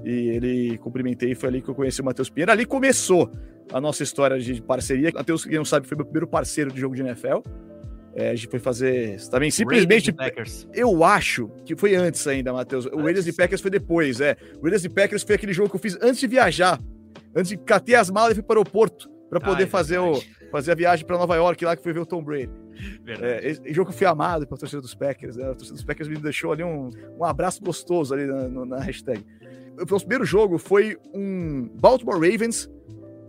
[0.05, 2.53] E ele cumprimentei, foi ali que eu conheci o Matheus Pinheiro.
[2.53, 3.33] Ali começou
[3.73, 5.11] a nossa história de parceria.
[5.15, 7.41] Matheus, quem não sabe, foi meu primeiro parceiro de jogo de NFL
[8.15, 10.15] É, a gente foi fazer também simplesmente.
[10.75, 12.87] Eu acho que foi antes ainda, Matheus.
[12.87, 14.37] O Raiders e Packers foi depois, é.
[14.59, 16.81] O Raiders e Packers foi aquele jogo que eu fiz antes de viajar.
[17.35, 19.99] Antes de catei as malas e fui para o aeroporto para poder ah, é fazer,
[19.99, 22.51] o, fazer a viagem para Nova York lá que foi ver o Tom Brady.
[23.07, 25.37] É, esse jogo que eu fui amado para a torcida dos Packers.
[25.37, 25.45] Né?
[25.45, 29.25] A torcida dos Packers me deixou ali um, um abraço gostoso ali na, na hashtag.
[29.81, 32.69] O primeiro jogo foi um Baltimore Ravens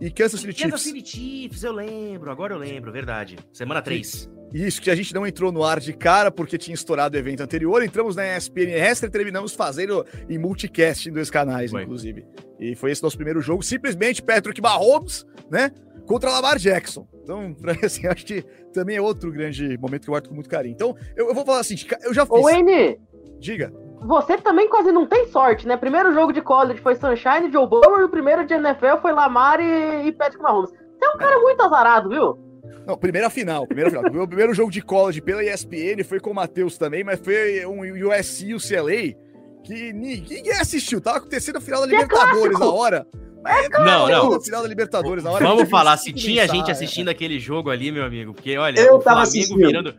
[0.00, 0.70] e Kansas City Chiefs.
[0.72, 3.38] Kansas City Chiefs, eu lembro, agora eu lembro, verdade.
[3.52, 4.28] Semana 3.
[4.52, 7.42] Isso, que a gente não entrou no ar de cara porque tinha estourado o evento
[7.42, 7.82] anterior.
[7.82, 11.82] Entramos na ESPN Extra e terminamos fazendo em multicast em dois canais, foi.
[11.82, 12.26] inclusive.
[12.60, 13.62] E foi esse nosso primeiro jogo.
[13.62, 15.70] Simplesmente Patrick Mahomes, né?
[16.06, 17.06] Contra Lamar Jackson.
[17.22, 18.42] Então, assim, acho que
[18.72, 20.74] também é outro grande momento que eu guardo com muito carinho.
[20.74, 22.44] Então, eu, eu vou falar assim, eu já fiz.
[22.44, 22.98] Ô, N!
[23.38, 23.72] Diga.
[24.02, 25.76] Você também quase não tem sorte, né?
[25.76, 29.60] Primeiro jogo de college foi Sunshine, Joe Burrow, e o primeiro de NFL foi Lamar
[29.60, 30.70] e, e Patrick Mahomes.
[30.70, 32.51] Você é um cara muito azarado, viu?
[32.86, 34.10] Não, primeira final, primeira final.
[34.10, 37.64] o meu primeiro jogo de college pela ESPN foi com o Matheus também, mas foi
[37.66, 39.14] um USC UCLA
[39.62, 41.00] que ninguém assistiu.
[41.00, 43.06] Tava acontecendo a final da é Libertadores é na hora.
[43.46, 44.40] É não, não.
[44.40, 45.44] Final da Libertadores na hora.
[45.46, 47.12] Vamos falar, se tinha gente assistindo é.
[47.12, 49.56] aquele jogo ali, meu amigo, porque olha, eu o Flamengo assistindo.
[49.56, 49.94] virando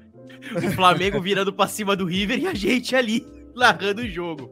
[0.55, 3.25] o Flamengo virando para cima do River e a gente ali
[3.55, 4.51] narrando o jogo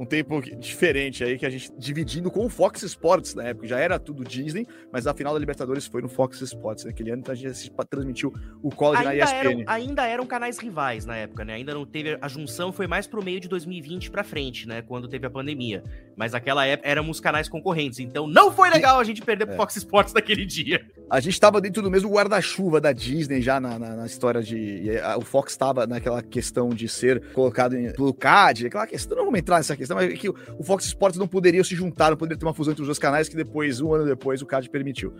[0.00, 3.66] um tempo diferente aí, que a gente dividindo com o Fox Sports na época.
[3.66, 6.86] Já era tudo Disney, mas a final da Libertadores foi no Fox Sports.
[6.86, 8.32] Naquele ano a gente transmitiu
[8.62, 9.36] o college ainda na ESPN.
[9.36, 11.52] Eram, ainda eram canais rivais na época, né?
[11.52, 12.16] Ainda não teve.
[12.18, 14.80] A junção foi mais pro meio de 2020 pra frente, né?
[14.80, 15.84] Quando teve a pandemia.
[16.16, 17.98] Mas naquela época éramos canais concorrentes.
[17.98, 19.58] Então não foi legal a gente perder pro é.
[19.58, 20.82] Fox Sports naquele dia.
[21.10, 24.98] A gente tava dentro do mesmo guarda-chuva da Disney já na, na, na história de.
[24.98, 29.16] A, o Fox tava naquela questão de ser colocado em, pelo CAD, aquela questão.
[29.16, 32.10] Não vamos entrar nessa questão questão é que o Fox Sports não poderia se juntar,
[32.10, 34.46] não poderia ter uma fusão entre os dois canais que depois, um ano depois, o
[34.46, 35.12] CAD permitiu.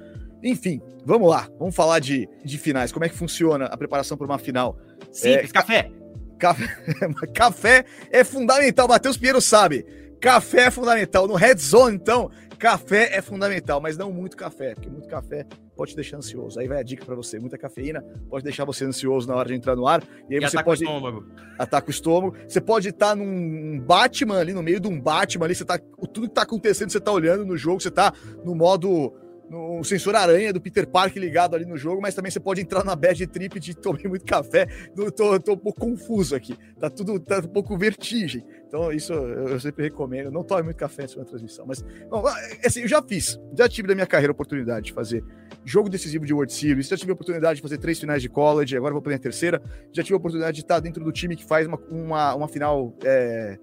[0.43, 2.93] Enfim, vamos lá, vamos falar de, de finais.
[2.93, 4.78] Como é que funciona a preparação para uma final?
[5.11, 5.91] Simples, é, café.
[6.38, 6.66] Café,
[7.34, 9.84] café é fundamental, Matheus Pinheiro sabe.
[10.20, 11.26] Café é fundamental.
[11.26, 15.47] No Red Zone, então, café é fundamental, mas não muito café, porque muito café
[15.81, 16.61] pode te deixar ansioso.
[16.61, 19.55] Aí vai a dica para você: muita cafeína pode deixar você ansioso na hora de
[19.55, 20.03] entrar no ar.
[20.28, 20.85] E aí e você pode.
[20.85, 21.26] O estômago.
[21.59, 22.37] Ataca o estômago.
[22.47, 25.78] Você pode estar tá num Batman ali, no meio de um Batman ali, você tá.
[25.78, 28.12] Tudo que tá acontecendo, você tá olhando no jogo, você tá
[28.45, 29.14] no modo
[29.51, 32.84] no sensor aranha do Peter Parker ligado ali no jogo, mas também você pode entrar
[32.84, 34.66] na bad trip de tomei muito café.
[34.94, 36.57] Tô, tô um pouco confuso aqui.
[36.78, 38.46] Tá tudo tá um pouco vertigem.
[38.68, 40.30] Então, isso eu sempre recomendo.
[40.30, 41.66] Não tome muito café antes da transmissão.
[41.66, 42.22] Mas, bom,
[42.64, 43.40] assim, eu já fiz.
[43.59, 45.24] Já tive na minha carreira a oportunidade de fazer
[45.64, 46.86] jogo decisivo de World Series.
[46.86, 48.76] Já tive a oportunidade de fazer três finais de college.
[48.76, 49.61] Agora vou para a terceira.
[49.92, 52.94] Já tive a oportunidade de estar dentro do time que faz uma, uma, uma final.
[53.03, 53.59] É,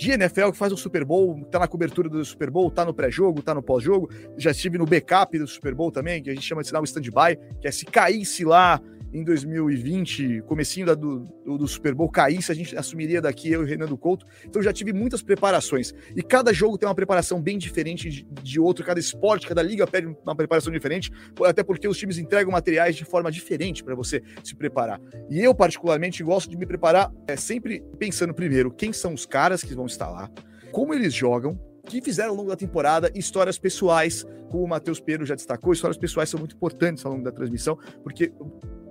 [0.00, 2.94] de NFL que faz o Super Bowl, tá na cobertura do Super Bowl, tá no
[2.94, 4.08] pré-jogo, tá no pós-jogo.
[4.38, 7.38] Já estive no backup do Super Bowl também, que a gente chama de sinal stand-by,
[7.60, 8.80] que é se caísse lá
[9.12, 13.64] em 2020, comecinho da, do, do, Super Bowl, caísse, a gente assumiria daqui eu e
[13.64, 14.26] o Renan do Couto.
[14.44, 15.92] Então já tive muitas preparações.
[16.14, 19.86] E cada jogo tem uma preparação bem diferente de, de outro, cada esporte, cada liga
[19.86, 21.10] pede uma preparação diferente,
[21.44, 25.00] até porque os times entregam materiais de forma diferente para você se preparar.
[25.28, 29.62] E eu, particularmente, gosto de me preparar é, sempre pensando primeiro quem são os caras
[29.62, 30.30] que vão estar lá,
[30.70, 35.26] como eles jogam, que fizeram ao longo da temporada, histórias pessoais, como o Matheus Pedro
[35.26, 38.32] já destacou, histórias pessoais são muito importantes ao longo da transmissão, porque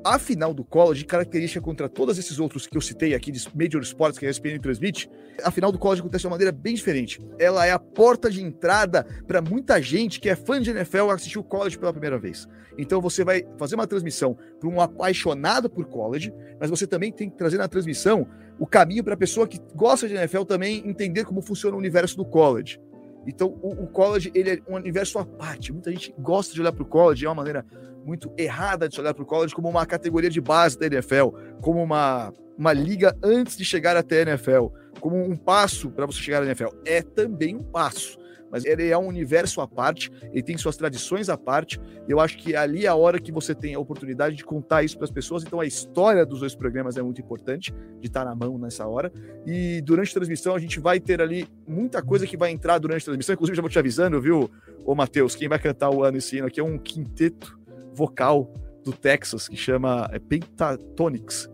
[0.03, 3.81] a final do college, característica contra todos esses outros que eu citei aqui de Major
[3.81, 5.09] Sports que a ESPN transmite,
[5.43, 7.21] a final do college acontece de uma maneira bem diferente.
[7.37, 11.39] Ela é a porta de entrada para muita gente que é fã de NFL assistir
[11.39, 12.47] o college pela primeira vez.
[12.77, 17.29] Então você vai fazer uma transmissão para um apaixonado por college, mas você também tem
[17.29, 18.27] que trazer na transmissão
[18.57, 22.15] o caminho para a pessoa que gosta de NFL também entender como funciona o universo
[22.15, 22.79] do college.
[23.27, 25.71] Então, o, o, college ele é um universo à parte.
[25.71, 27.65] Muita gente gosta de olhar para o college, é uma maneira
[28.09, 31.29] muito errada de se olhar para o college como uma categoria de base da NFL,
[31.61, 34.67] como uma, uma liga antes de chegar até a NFL,
[34.99, 36.69] como um passo para você chegar à NFL.
[36.85, 38.19] É também um passo
[38.51, 41.79] mas ele é um universo à parte, ele tem suas tradições à parte.
[42.07, 44.97] Eu acho que ali é a hora que você tem a oportunidade de contar isso
[44.97, 45.43] para as pessoas.
[45.43, 49.11] Então a história dos dois programas é muito importante de estar na mão nessa hora.
[49.45, 53.03] E durante a transmissão a gente vai ter ali muita coisa que vai entrar durante
[53.03, 53.33] a transmissão.
[53.33, 54.49] Inclusive já vou te avisando, viu,
[54.85, 57.59] ô Matheus, quem vai cantar o ano esse ano aqui é um quinteto
[57.99, 58.49] vocal
[58.83, 61.49] do Texas que chama é, Pentatonics.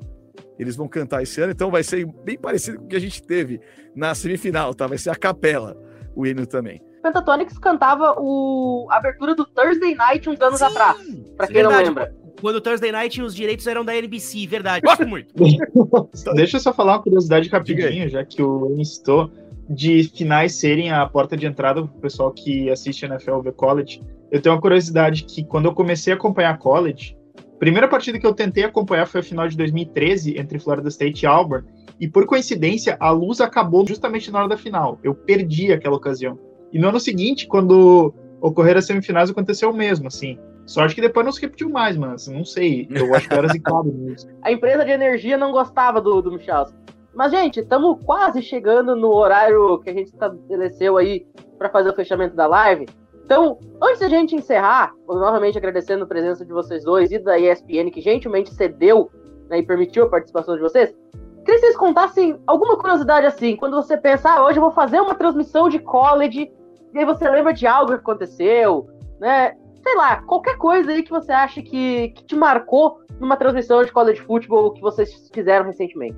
[0.59, 3.21] Eles vão cantar esse ano, então vai ser bem parecido com o que a gente
[3.21, 3.59] teve
[3.95, 4.87] na semifinal, tá?
[4.87, 5.75] Vai ser a capela
[6.15, 6.81] o hino também.
[7.03, 8.87] Pentatonics cantava o...
[8.89, 10.97] a abertura do Thursday Night uns anos Sim, atrás,
[11.35, 11.77] pra quem verdade.
[11.77, 12.15] não lembra.
[12.39, 14.85] Quando o Thursday Night os direitos eram da NBC, verdade.
[14.85, 15.33] Gosto muito.
[16.35, 19.31] Deixa eu só falar uma curiosidade rapidinho, já que o Enes citou,
[19.70, 24.01] de finais serem a porta de entrada pro pessoal que assiste NFL ver college.
[24.32, 27.16] Eu tenho uma curiosidade que quando eu comecei a acompanhar college,
[27.59, 31.28] Primeira partida que eu tentei acompanhar foi a final de 2013 entre Florida State e
[31.28, 31.66] Auburn.
[31.99, 34.99] E por coincidência, a luz acabou justamente na hora da final.
[35.01, 36.38] Eu perdi aquela ocasião.
[36.74, 40.38] E no ano seguinte, quando ocorreram as semifinais, aconteceu o mesmo, assim.
[40.66, 42.88] Sorte que depois não se repetiu mais, mas não sei.
[42.89, 44.30] Eu acho que era zicado mesmo.
[44.43, 46.78] A empresa de energia não gostava do, do Michalski.
[47.16, 51.26] Mas, gente, estamos quase chegando no horário que a gente estabeleceu aí
[51.57, 52.86] para fazer o fechamento da live.
[53.24, 57.89] Então, antes da gente encerrar, novamente agradecendo a presença de vocês dois e da ESPN,
[57.89, 59.09] que gentilmente cedeu
[59.49, 60.93] né, e permitiu a participação de vocês,
[61.43, 64.99] queria que vocês contassem alguma curiosidade assim, quando você pensa, ah, hoje eu vou fazer
[64.99, 66.51] uma transmissão de college,
[66.93, 68.88] e aí você lembra de algo que aconteceu,
[69.20, 69.55] né?
[69.82, 73.91] sei lá, qualquer coisa aí que você acha que, que te marcou numa transmissão de
[73.91, 76.18] college football que vocês fizeram recentemente.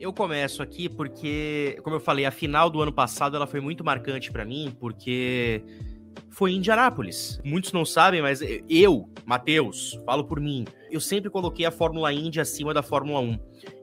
[0.00, 3.84] Eu começo aqui porque, como eu falei, a final do ano passado ela foi muito
[3.84, 5.60] marcante para mim, porque
[6.30, 7.40] foi em Indianápolis.
[7.44, 12.40] Muitos não sabem, mas eu, Matheus, falo por mim, eu sempre coloquei a Fórmula Indy
[12.40, 13.38] acima da Fórmula 1.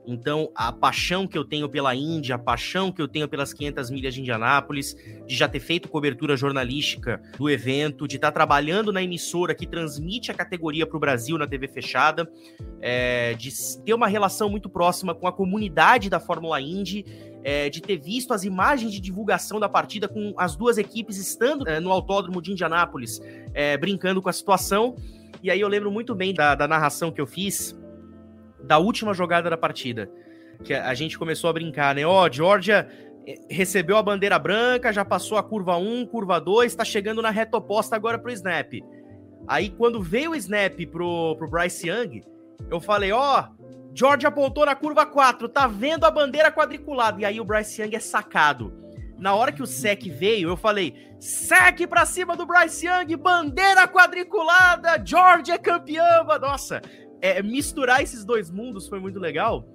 [0.07, 3.89] Então, a paixão que eu tenho pela Índia, a paixão que eu tenho pelas 500
[3.89, 4.95] milhas de Indianápolis,
[5.25, 10.31] de já ter feito cobertura jornalística do evento, de estar trabalhando na emissora que transmite
[10.31, 12.29] a categoria para o Brasil na TV fechada,
[12.79, 13.49] é, de
[13.83, 17.05] ter uma relação muito próxima com a comunidade da Fórmula Indy,
[17.43, 21.67] é, de ter visto as imagens de divulgação da partida com as duas equipes estando
[21.67, 23.21] é, no autódromo de Indianápolis,
[23.53, 24.95] é, brincando com a situação.
[25.43, 27.75] E aí eu lembro muito bem da, da narração que eu fiz
[28.65, 30.09] da última jogada da partida.
[30.63, 32.05] Que a gente começou a brincar, né?
[32.05, 32.87] Ó, oh, Georgia
[33.27, 37.29] eh, recebeu a bandeira branca, já passou a curva 1, curva 2, tá chegando na
[37.29, 38.73] reta oposta agora pro snap.
[39.47, 42.23] Aí quando veio o snap pro, pro Bryce Young,
[42.69, 47.21] eu falei, ó, oh, George apontou na curva 4, tá vendo a bandeira quadriculada.
[47.21, 48.85] E aí o Bryce Young é sacado.
[49.17, 53.87] Na hora que o sec veio, eu falei, sec pra cima do Bryce Young, bandeira
[53.87, 56.25] quadriculada, George é campeão.
[56.41, 56.81] Nossa,
[57.21, 59.67] é, misturar esses dois mundos foi muito legal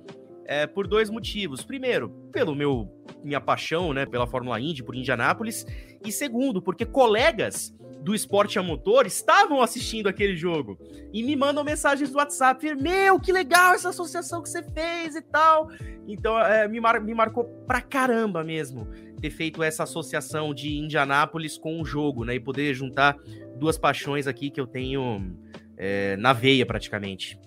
[0.44, 1.64] é, por dois motivos.
[1.64, 2.90] Primeiro, pelo meu
[3.22, 5.66] minha paixão, né, pela Fórmula Indy, por Indianápolis,
[6.04, 10.78] e segundo, porque colegas do esporte a motor estavam assistindo aquele jogo
[11.12, 15.22] e me mandam mensagens no WhatsApp, meu, que legal essa associação que você fez e
[15.22, 15.68] tal.
[16.08, 18.88] Então, é, me, mar me marcou pra caramba mesmo
[19.20, 23.16] ter feito essa associação de Indianápolis com o jogo, né, e poder juntar
[23.56, 25.36] duas paixões aqui que eu tenho
[25.80, 27.38] é, na veia praticamente.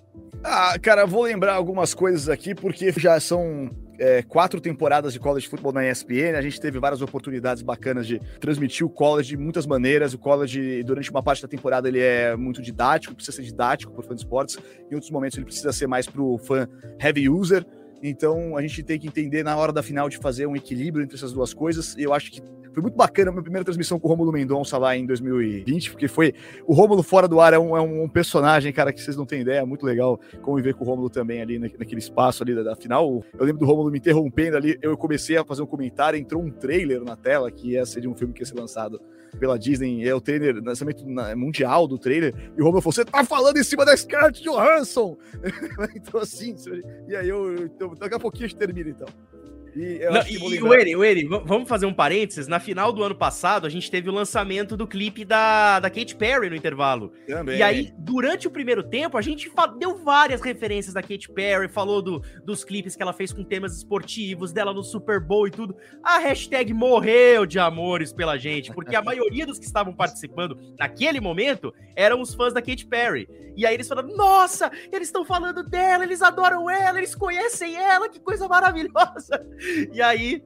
[0.43, 3.69] Ah, cara, vou lembrar algumas coisas aqui, porque já são
[3.99, 6.35] é, quatro temporadas de college football na ESPN.
[6.35, 10.13] A gente teve várias oportunidades bacanas de transmitir o college de muitas maneiras.
[10.13, 14.01] O college, durante uma parte da temporada, ele é muito didático, precisa ser didático para
[14.01, 14.57] o fã de esportes.
[14.91, 16.67] Em outros momentos, ele precisa ser mais para o fã
[16.99, 17.63] heavy user.
[18.01, 21.15] Então, a gente tem que entender na hora da final de fazer um equilíbrio entre
[21.15, 21.95] essas duas coisas.
[21.95, 22.41] E eu acho que
[22.73, 26.07] foi muito bacana a minha primeira transmissão com o Rômulo Mendonça lá em 2020, porque
[26.07, 26.33] foi.
[26.65, 29.41] O Rômulo fora do ar é um, é um personagem, cara, que vocês não têm
[29.41, 32.75] ideia, é muito legal conviver com o Rômulo também ali naquele espaço ali da, da,
[32.75, 33.23] final.
[33.37, 36.49] Eu lembro do Rômulo me interrompendo ali, eu comecei a fazer um comentário, entrou um
[36.49, 38.99] trailer na tela que ia ser de um filme que ia ser lançado
[39.39, 41.05] pela Disney, é o trailer, lançamento
[41.35, 45.17] mundial do trailer, e o Romulo falou: Você tá falando em cima da Scarlett Johansson!
[45.95, 46.55] então, assim,
[47.07, 49.07] e aí eu, então, daqui a pouquinho a gente termina então.
[49.75, 52.47] E, Não, e o Eri, o Eri, vamos fazer um parênteses.
[52.47, 56.15] Na final do ano passado, a gente teve o lançamento do clipe da, da Katy
[56.15, 57.11] Perry no intervalo.
[57.27, 57.57] Também.
[57.57, 62.01] E aí, durante o primeiro tempo, a gente deu várias referências da Katy Perry, falou
[62.01, 65.75] do, dos clipes que ela fez com temas esportivos, dela no Super Bowl e tudo.
[66.03, 71.19] A hashtag morreu de amores pela gente, porque a maioria dos que estavam participando naquele
[71.19, 73.27] momento eram os fãs da Katy Perry.
[73.55, 78.09] E aí eles falaram: Nossa, eles estão falando dela, eles adoram ela, eles conhecem ela,
[78.09, 79.45] que coisa maravilhosa.
[79.93, 80.43] E aí,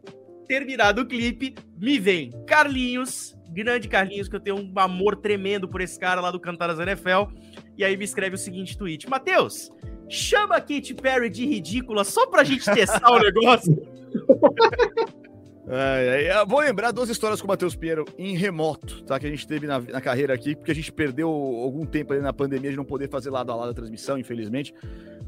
[0.48, 5.82] terminado o clipe, me vem Carlinhos, grande Carlinhos, que eu tenho um amor tremendo por
[5.82, 7.32] esse cara lá do Cantaras NFL.
[7.78, 9.72] E aí me escreve o seguinte tweet: Matheus,
[10.10, 13.76] chama a Katy Perry de ridícula só pra gente testar o negócio.
[15.70, 19.20] É, é, vou lembrar duas histórias com o Matheus Pinheiro em remoto, tá?
[19.20, 22.22] Que a gente teve na, na, carreira aqui, porque a gente perdeu algum tempo ali
[22.22, 24.74] na pandemia de não poder fazer lado a lado a transmissão, infelizmente.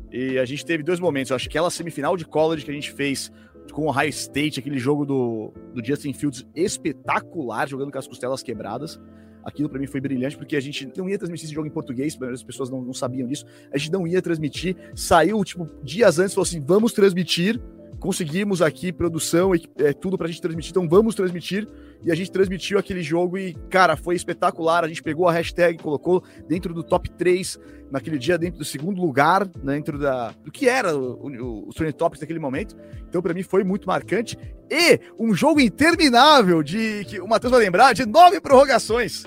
[0.10, 1.30] E a gente teve dois momentos.
[1.30, 3.30] Eu acho que aquela semifinal de college que a gente fez
[3.72, 8.44] com o High State, aquele jogo do, do Justin Fields espetacular, jogando com as costelas
[8.44, 9.00] quebradas.
[9.44, 12.18] Aquilo para mim foi brilhante, porque a gente não ia transmitir esse jogo em português,
[12.22, 13.46] as pessoas não, não sabiam disso.
[13.74, 14.76] A gente não ia transmitir.
[14.94, 17.60] Saiu, tipo, dias antes, falou assim: vamos transmitir
[18.00, 21.68] conseguimos aqui produção e é, tudo pra gente transmitir, então vamos transmitir.
[22.02, 24.86] E a gente transmitiu aquele jogo e, cara, foi espetacular.
[24.86, 27.60] A gente pegou a hashtag, colocou dentro do top 3
[27.92, 32.22] naquele dia, dentro do segundo lugar, né, dentro da, do que era o, o, Topics
[32.22, 32.76] naquele momento.
[33.08, 34.38] Então, para mim, foi muito marcante.
[34.70, 39.26] E um jogo interminável de, que o Matheus vai lembrar, de nove prorrogações.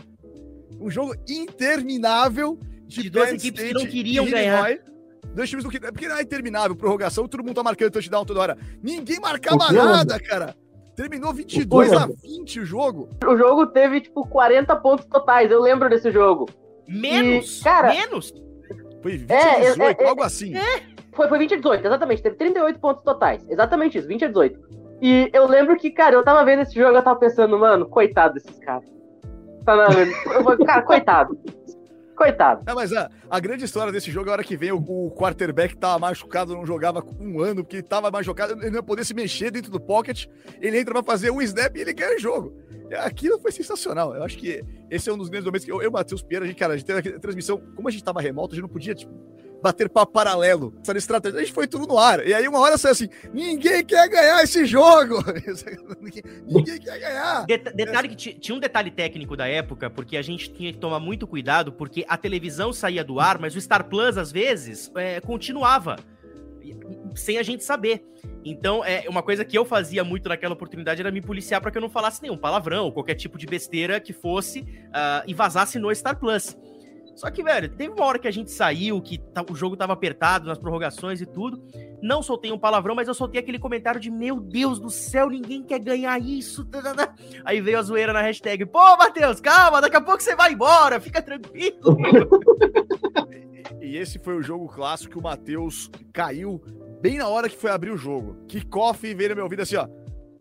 [0.81, 4.71] Um jogo interminável de duas Penn equipes que State não queriam ganhar.
[4.71, 4.92] Illinois.
[5.35, 5.81] Dois times do que.
[5.81, 8.59] Porque não é interminável, prorrogação, todo mundo tá marcando touchdown toda hora.
[8.83, 10.55] Ninguém marcava nada, cara.
[10.95, 13.09] Terminou 22 a 20 o jogo.
[13.27, 15.51] O jogo teve, tipo, 40 pontos totais.
[15.51, 16.49] Eu lembro desse jogo.
[16.87, 17.61] Menos!
[17.61, 18.33] E, cara- menos!
[19.03, 20.53] Foi 20 É, a é, 18, é, algo assim.
[21.15, 22.23] Foi, foi 20 a 18, exatamente.
[22.23, 23.43] Teve 38 pontos totais.
[23.49, 24.61] Exatamente isso, 20 a 18.
[25.01, 28.35] E eu lembro que, cara, eu tava vendo esse jogo, eu tava pensando, mano, coitado
[28.35, 28.89] desses caras.
[29.65, 29.89] Tá na...
[30.35, 31.39] eu falei, cara, coitado.
[32.23, 32.63] Coitado.
[32.65, 35.11] Não, mas a, a grande história desse jogo é a hora que vem o, o
[35.11, 39.13] quarterback tava machucado, não jogava um ano, porque tava machucado, ele não ia poder se
[39.13, 40.27] mexer dentro do pocket.
[40.61, 42.57] Ele entra pra fazer um snap e ele ganha o jogo.
[42.89, 44.15] É, Aquilo foi sensacional.
[44.15, 46.49] Eu acho que esse é um dos grandes momentos que eu, eu Matheus Pinheiro, a
[46.49, 48.69] gente, cara, a gente teve aquela transmissão, como a gente tava remoto, a gente não
[48.69, 49.13] podia, tipo,
[49.63, 50.75] bater papo paralelo.
[50.83, 52.27] Essa estratégia, a gente foi tudo no ar.
[52.27, 55.23] E aí uma hora saiu assim: ninguém quer ganhar esse jogo!
[56.47, 57.47] ninguém, quer ganhar!
[57.47, 60.79] Det- detalhe que ti- tinha um detalhe técnico da época, porque a gente tinha que
[60.79, 64.91] tomar muito cuidado, porque a televisão saía do ar, mas o Star Plus, às vezes,
[64.97, 65.97] é, continuava.
[67.15, 68.03] Sem a gente saber.
[68.45, 71.77] Então, é uma coisa que eu fazia muito naquela oportunidade era me policiar para que
[71.77, 75.95] eu não falasse nenhum palavrão, qualquer tipo de besteira que fosse ah, e vazasse no
[75.95, 76.57] Star Plus.
[77.15, 79.93] Só que, velho, teve uma hora que a gente saiu, que tá- o jogo tava
[79.93, 81.63] apertado nas prorrogações e tudo.
[82.03, 85.63] Não soltei um palavrão, mas eu soltei aquele comentário de: Meu Deus do céu, ninguém
[85.63, 86.65] quer ganhar isso.
[86.65, 90.53] tadadá." Aí veio a zoeira na hashtag: Pô, Matheus, calma, daqui a pouco você vai
[90.53, 91.97] embora, fica tranquilo.
[93.81, 96.63] E esse foi o jogo clássico que o Matheus caiu
[97.01, 98.37] bem na hora que foi abrir o jogo.
[98.49, 99.87] Kickoff veio no meu ouvido assim, ó.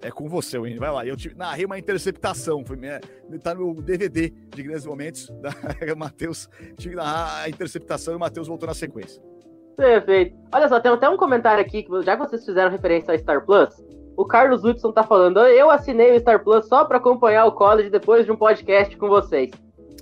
[0.01, 1.05] É com você, Wendy, vai lá.
[1.05, 2.65] Eu tive, narrei uma interceptação.
[2.65, 2.99] Foi minha,
[3.43, 6.49] tá no meu DVD de grandes momentos da Matheus.
[6.77, 9.21] Tive que narrar a interceptação e o Matheus voltou na sequência.
[9.77, 10.35] Perfeito.
[10.51, 13.45] Olha só, tem até um comentário aqui, que já que vocês fizeram referência ao Star
[13.45, 13.69] Plus,
[14.17, 17.89] o Carlos Hudson tá falando, eu assinei o Star Plus só pra acompanhar o college
[17.89, 19.51] depois de um podcast com vocês.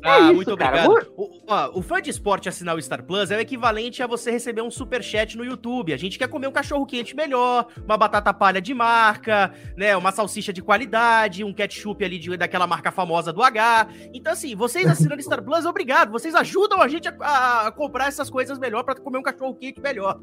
[0.04, 0.86] Ah, isso, muito cara.
[0.89, 1.14] obrigado.
[1.18, 4.32] O, ó, o fã de esporte assinar o Star Plus é o equivalente a você
[4.32, 5.93] receber um super chat no YouTube.
[5.93, 10.12] A gente quer comer um cachorro quente melhor, uma batata palha de marca, né, uma
[10.12, 13.88] salsicha de qualidade, um ketchup ali de, daquela marca famosa do H.
[14.14, 16.12] Então assim, vocês assinando Star Plus, obrigado.
[16.12, 19.82] Vocês ajudam a gente a, a comprar essas coisas melhor pra comer um cachorro quente
[19.82, 20.20] melhor.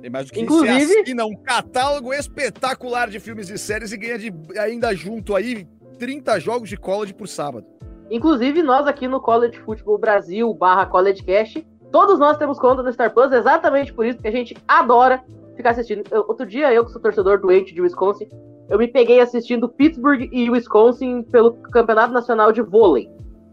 [0.00, 3.96] Tem mais do que Inclusive- você assina um catálogo espetacular de filmes e séries e
[3.96, 5.66] ganha de, ainda junto aí
[5.98, 7.66] 30 jogos de college por sábado.
[8.10, 12.92] Inclusive, nós aqui no College Football Brasil barra College Cash, todos nós temos conta no
[12.92, 15.22] Star Plus, exatamente por isso que a gente adora
[15.56, 16.04] ficar assistindo.
[16.10, 18.28] Eu- outro dia, eu que sou torcedor doente de Wisconsin,
[18.68, 23.10] eu me peguei assistindo Pittsburgh e Wisconsin pelo Campeonato Nacional de Vôlei.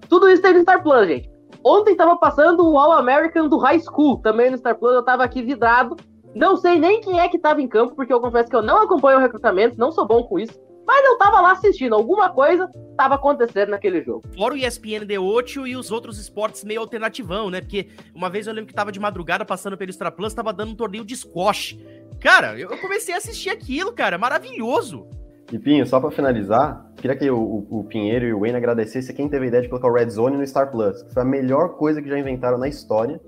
[0.10, 1.30] Tudo isso tem no Star Plus, gente.
[1.64, 5.42] Ontem tava passando o All-American do High School, também no Star Plus, eu tava aqui
[5.42, 5.96] vidrado.
[6.34, 8.82] Não sei nem quem é que tava em campo, porque eu confesso que eu não
[8.82, 10.58] acompanho o recrutamento, não sou bom com isso.
[10.94, 14.24] Mas eu tava lá assistindo, alguma coisa tava acontecendo naquele jogo.
[14.36, 17.62] Fora o ESPN de 8 e os outros esportes meio alternativão, né?
[17.62, 20.74] Porque uma vez eu lembro que tava de madrugada passando pelo Star Plus, tava dando
[20.74, 21.80] um torneio de squash.
[22.20, 25.08] Cara, eu comecei a assistir aquilo, cara, maravilhoso.
[25.50, 29.16] E Pinho, só pra finalizar, queria que o, o- o Pinheiro e o Wayne agradecessem
[29.16, 31.26] quem teve a ideia de colocar o Red Zone no Star Plus, que foi a
[31.26, 33.20] melhor coisa que já inventaram na história.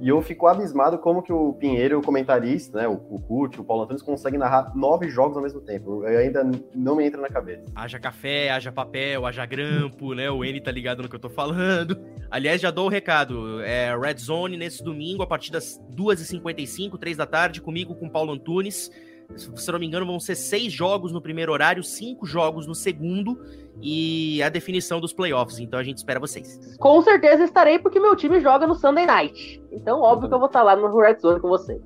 [0.00, 3.64] E eu fico abismado como que o Pinheiro, o comentarista, né, o, o Kurt, o
[3.64, 6.04] Paulo Antunes, conseguem narrar nove jogos ao mesmo tempo.
[6.04, 6.44] Eu ainda
[6.74, 7.64] não me entra na cabeça.
[7.74, 10.30] Haja café, haja papel, haja grampo, né?
[10.30, 11.98] O N tá ligado no que eu tô falando.
[12.30, 13.60] Aliás, já dou o recado.
[13.62, 18.10] É Red Zone nesse domingo, a partir das 2h55, 3 da tarde, comigo com o
[18.10, 18.90] Paulo Antunes.
[19.34, 23.38] Se não me engano, vão ser seis jogos no primeiro horário, cinco jogos no segundo
[23.82, 25.58] e a definição dos playoffs.
[25.58, 26.76] Então a gente espera vocês.
[26.78, 29.62] Com certeza estarei, porque meu time joga no Sunday Night.
[29.70, 31.82] Então, óbvio que eu vou estar lá no Red Zone com vocês.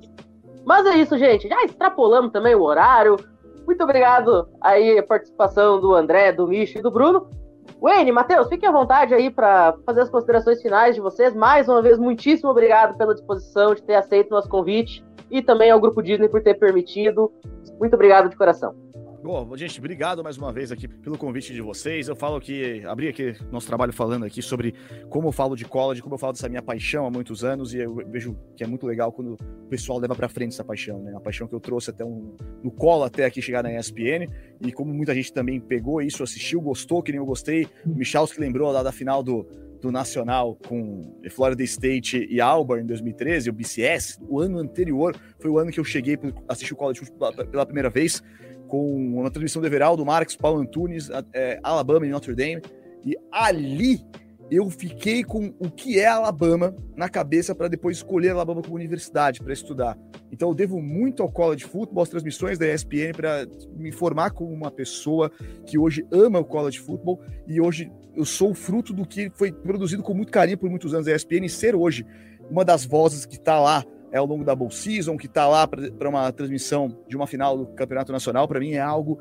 [0.65, 1.47] Mas é isso, gente.
[1.47, 3.17] Já extrapolamos também o horário.
[3.65, 7.27] Muito obrigado aí a participação do André, do Micho e do Bruno.
[7.81, 11.33] Wayne, Matheus, fiquem à vontade aí para fazer as considerações finais de vocês.
[11.33, 15.71] Mais uma vez, muitíssimo obrigado pela disposição de ter aceito o nosso convite e também
[15.71, 17.31] ao Grupo Disney por ter permitido.
[17.79, 18.75] Muito obrigado de coração.
[19.23, 22.07] Bom, gente, obrigado mais uma vez aqui pelo convite de vocês.
[22.07, 24.73] Eu falo que abri aqui nosso trabalho falando aqui sobre
[25.11, 27.77] como eu falo de college, como eu falo dessa minha paixão há muitos anos e
[27.77, 31.13] eu vejo que é muito legal quando o pessoal leva para frente essa paixão, né?
[31.15, 34.27] A paixão que eu trouxe até um, no colo até aqui chegar na ESPN
[34.59, 37.67] e como muita gente também pegou isso, assistiu, gostou, que nem eu gostei.
[37.85, 39.45] O Michalski lembrou lá da final do
[39.81, 45.49] do Nacional com Florida State e Auburn em 2013, o BCS, o ano anterior foi
[45.49, 48.21] o ano que eu cheguei para assistir o college football pela primeira vez
[48.67, 52.61] com uma transmissão do Everaldo Marques, Paulo Antunes, é, Alabama e Notre Dame.
[53.03, 53.99] E ali
[54.49, 59.41] eu fiquei com o que é Alabama na cabeça para depois escolher Alabama como universidade
[59.41, 59.97] para estudar.
[60.31, 64.53] Então eu devo muito ao college football, às transmissões da ESPN para me formar como
[64.53, 65.31] uma pessoa
[65.65, 69.51] que hoje ama o college football e hoje eu sou o fruto do que foi
[69.51, 71.05] produzido com muito carinho por muitos anos.
[71.05, 72.05] Da ESPN e ser hoje
[72.49, 75.65] uma das vozes que está lá é, ao longo da Bowl Season, que está lá
[75.67, 79.19] para uma transmissão de uma final do Campeonato Nacional, para mim é algo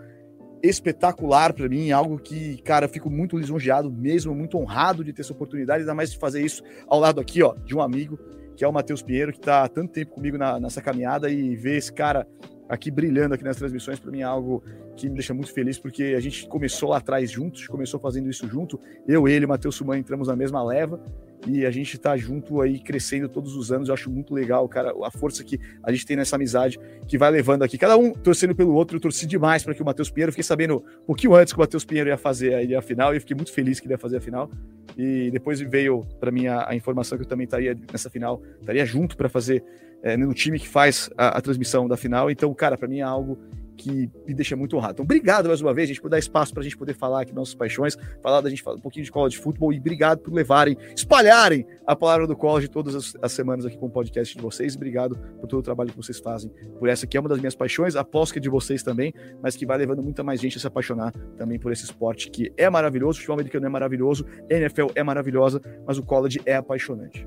[0.62, 5.32] espetacular para mim, algo que, cara, fico muito lisonjeado mesmo, muito honrado de ter essa
[5.32, 8.18] oportunidade, ainda mais de fazer isso ao lado aqui, ó, de um amigo,
[8.57, 11.78] que é o Matheus Pinheiro, que está tanto tempo comigo na, nessa caminhada e ver
[11.78, 12.26] esse cara
[12.71, 14.62] aqui brilhando aqui nas transmissões, para mim é algo
[14.97, 18.47] que me deixa muito feliz, porque a gente começou lá atrás juntos, começou fazendo isso
[18.49, 21.03] junto, eu, ele, Matheus Suman entramos na mesma leva,
[21.47, 23.88] e a gente tá junto aí crescendo todos os anos.
[23.88, 27.30] Eu acho muito legal, cara, a força que a gente tem nessa amizade que vai
[27.30, 27.78] levando aqui.
[27.78, 30.84] Cada um torcendo pelo outro, eu torci demais para que o Matheus Pinheiro, fiquei sabendo
[31.03, 33.53] um pouquinho antes que o Matheus Pinheiro ia fazer aí a final e fiquei muito
[33.53, 34.51] feliz que ele ia fazer a final.
[34.97, 38.84] E depois veio para mim a, a, informação que eu também estaria nessa final, estaria
[38.84, 39.64] junto para fazer
[40.03, 42.30] é, no time que faz a, a transmissão da final.
[42.30, 43.38] Então, cara, para mim é algo
[43.81, 44.93] que me deixa muito honrado.
[44.95, 47.35] Então, obrigado mais uma vez, gente, por dar espaço para a gente poder falar aqui
[47.35, 51.66] nossas paixões, falar da gente um pouquinho de college futebol e obrigado por levarem, espalharem
[51.87, 54.76] a palavra do college todas as, as, semanas aqui com o podcast de vocês.
[54.76, 57.55] Obrigado por todo o trabalho que vocês fazem, por essa que é uma das minhas
[57.55, 59.12] paixões, aposto que é de vocês também,
[59.43, 62.53] mas que vai levando muita mais gente a se apaixonar também por esse esporte que
[62.57, 63.12] é maravilhoso.
[63.12, 67.26] O futebol americano é maravilhoso, NFL é maravilhosa, mas o college é apaixonante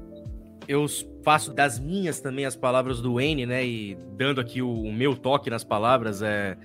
[0.68, 0.86] eu
[1.24, 3.66] faço das minhas também as palavras do Wayne, né?
[3.66, 6.58] E dando aqui o, o meu toque nas palavras, é,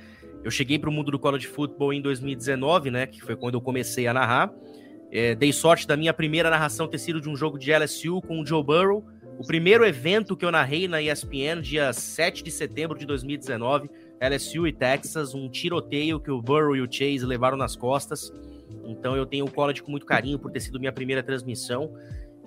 [0.45, 3.07] eu cheguei para o mundo do college football em 2019, né?
[3.07, 4.53] Que foi quando eu comecei a narrar.
[5.11, 8.41] É, dei sorte da minha primeira narração ter sido de um jogo de LSU com
[8.41, 9.05] o Joe Burrow.
[9.39, 13.89] O primeiro evento que eu narrei na ESPN, dia 7 de setembro de 2019,
[14.21, 18.33] LSU e Texas, um tiroteio que o Burrow e o Chase levaram nas costas.
[18.85, 21.93] Então eu tenho o college com muito carinho por ter sido minha primeira transmissão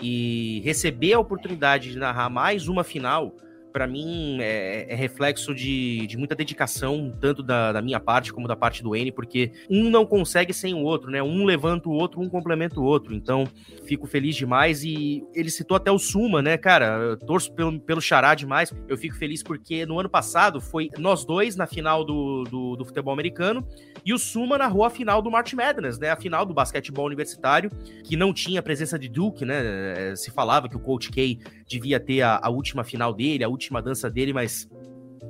[0.02, 3.36] e receber a oportunidade de narrar mais uma final
[3.72, 8.48] para mim é, é reflexo de, de, muita dedicação, tanto da, da, minha parte como
[8.48, 11.22] da parte do N, porque um não consegue sem o outro, né?
[11.24, 13.14] Um levanta o outro, um complementa o outro.
[13.14, 13.46] Então,
[13.86, 14.84] fico feliz demais.
[14.84, 16.98] E ele citou até o Suma, né, cara?
[16.98, 18.74] Eu torço pelo, pelo Xará demais.
[18.88, 22.86] Eu fico feliz porque no ano passado foi nós dois na final do, do, do
[22.86, 23.66] futebol americano
[24.06, 26.10] e o Suma narrou a final do March Madness, né?
[26.10, 27.72] A final do basquetebol universitário,
[28.04, 30.16] que não tinha a presença de Duke, né?
[30.16, 31.40] Se falava que o Coach K
[31.72, 34.70] devia ter a, a última final dele, a última dança dele, mas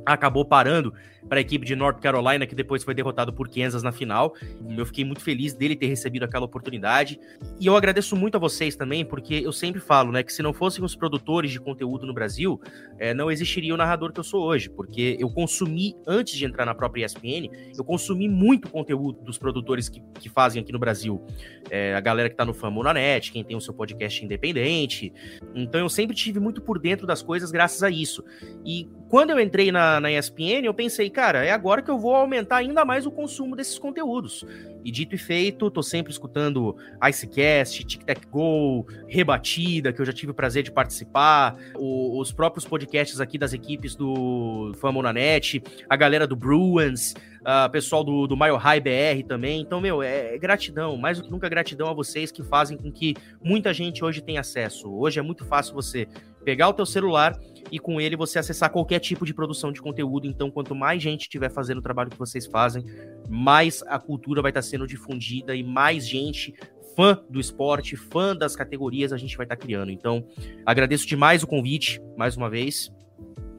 [0.06, 0.94] acabou parando
[1.28, 4.36] para a equipe de North Carolina, que depois foi derrotado por Kansas na final.
[4.78, 7.20] Eu fiquei muito feliz dele ter recebido aquela oportunidade.
[7.60, 10.54] E eu agradeço muito a vocês também, porque eu sempre falo, né, que se não
[10.54, 12.60] fossem os produtores de conteúdo no Brasil,
[12.98, 16.66] é, não existiria o narrador que eu sou hoje, porque eu consumi, antes de entrar
[16.66, 21.24] na própria ESPN, eu consumi muito conteúdo dos produtores que, que fazem aqui no Brasil.
[21.70, 25.14] É, a galera que está no Famonanet, quem tem o seu podcast independente.
[25.54, 28.24] Então eu sempre tive muito por dentro das coisas graças a isso.
[28.66, 32.16] E quando eu entrei na, na ESPN, eu pensei, cara, é agora que eu vou
[32.16, 34.46] aumentar ainda mais o consumo desses conteúdos.
[34.84, 36.76] E dito e feito, tô sempre escutando
[37.08, 42.32] Icecast, Tic Tac Go, Rebatida, que eu já tive o prazer de participar, o, os
[42.32, 48.36] próprios podcasts aqui das equipes do Famonanet, a galera do Bruins, uh, pessoal do, do
[48.36, 49.62] Mile High BR também.
[49.62, 52.92] Então, meu, é, é, gratidão, mais do que nunca gratidão a vocês que fazem com
[52.92, 54.92] que muita gente hoje tenha acesso.
[54.92, 56.08] Hoje é muito fácil você
[56.44, 57.38] pegar o teu celular
[57.72, 60.28] e com ele você acessar qualquer tipo de produção de conteúdo.
[60.28, 62.84] Então, quanto mais gente estiver fazendo o trabalho que vocês fazem,
[63.30, 66.54] mais a cultura vai estar sendo difundida e mais gente
[66.96, 69.92] fã do esporte, fã das categorias a gente vai estar criando.
[69.92, 70.26] Então,
[70.66, 72.92] agradeço demais o convite, mais uma vez.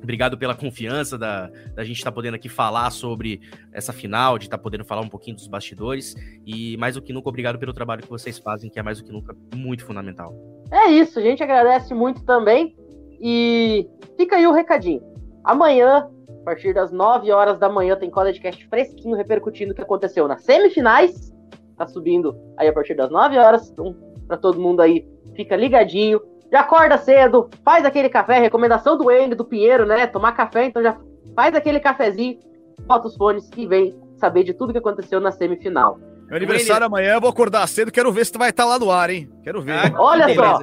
[0.03, 3.41] Obrigado pela confiança da, da gente estar tá podendo aqui falar sobre
[3.72, 6.16] essa final, de estar tá podendo falar um pouquinho dos bastidores.
[6.45, 9.05] E mais do que nunca, obrigado pelo trabalho que vocês fazem, que é mais do
[9.05, 10.35] que nunca muito fundamental.
[10.73, 12.74] É isso, a gente agradece muito também.
[13.23, 15.03] E fica aí o recadinho.
[15.44, 20.27] Amanhã, a partir das 9 horas da manhã, tem CollegeCast fresquinho repercutindo o que aconteceu
[20.27, 21.32] nas semifinais.
[21.77, 23.70] Tá subindo aí a partir das 9 horas.
[23.70, 23.97] Então,
[24.27, 26.20] para todo mundo aí, fica ligadinho
[26.53, 30.07] já acorda cedo, faz aquele café, recomendação do Wayne, do Pinheiro, né?
[30.07, 30.99] Tomar café, então já
[31.35, 32.39] faz aquele cafezinho,
[32.81, 35.99] bota os fones e vem saber de tudo que aconteceu na semifinal.
[36.27, 38.90] Meu aniversário amanhã, eu vou acordar cedo, quero ver se tu vai estar lá no
[38.90, 39.31] ar, hein?
[39.43, 39.73] Quero ver.
[39.73, 40.61] Ah, Olha só.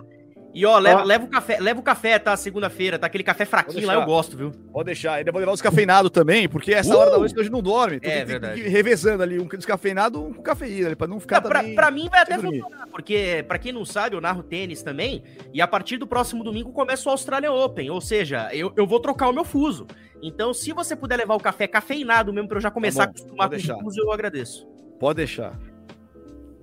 [0.53, 2.35] E ó, leva, leva, o café, leva o café, tá?
[2.35, 3.05] Segunda-feira, tá?
[3.05, 4.51] Aquele café fraquinho lá, eu gosto, viu?
[4.71, 5.13] Pode deixar.
[5.13, 6.97] Ainda vou levar os cafeinados também, porque essa uh!
[6.97, 7.97] hora da noite que hoje não dorme.
[7.97, 8.53] Então é, tem, verdade.
[8.55, 11.41] Tem que ir revezando ali, um descafeinado um com cafeína, pra não ficar.
[11.41, 11.75] Não, também...
[11.75, 15.23] pra, pra mim vai até funcionar, porque, pra quem não sabe, eu narro tênis também,
[15.53, 18.99] e a partir do próximo domingo começa o Australian Open, ou seja, eu, eu vou
[18.99, 19.85] trocar o meu fuso.
[20.21, 23.41] Então, se você puder levar o café cafeinado mesmo pra eu já começar tá bom,
[23.41, 24.67] a acostumar com o fuso, eu agradeço.
[24.99, 25.57] Pode deixar.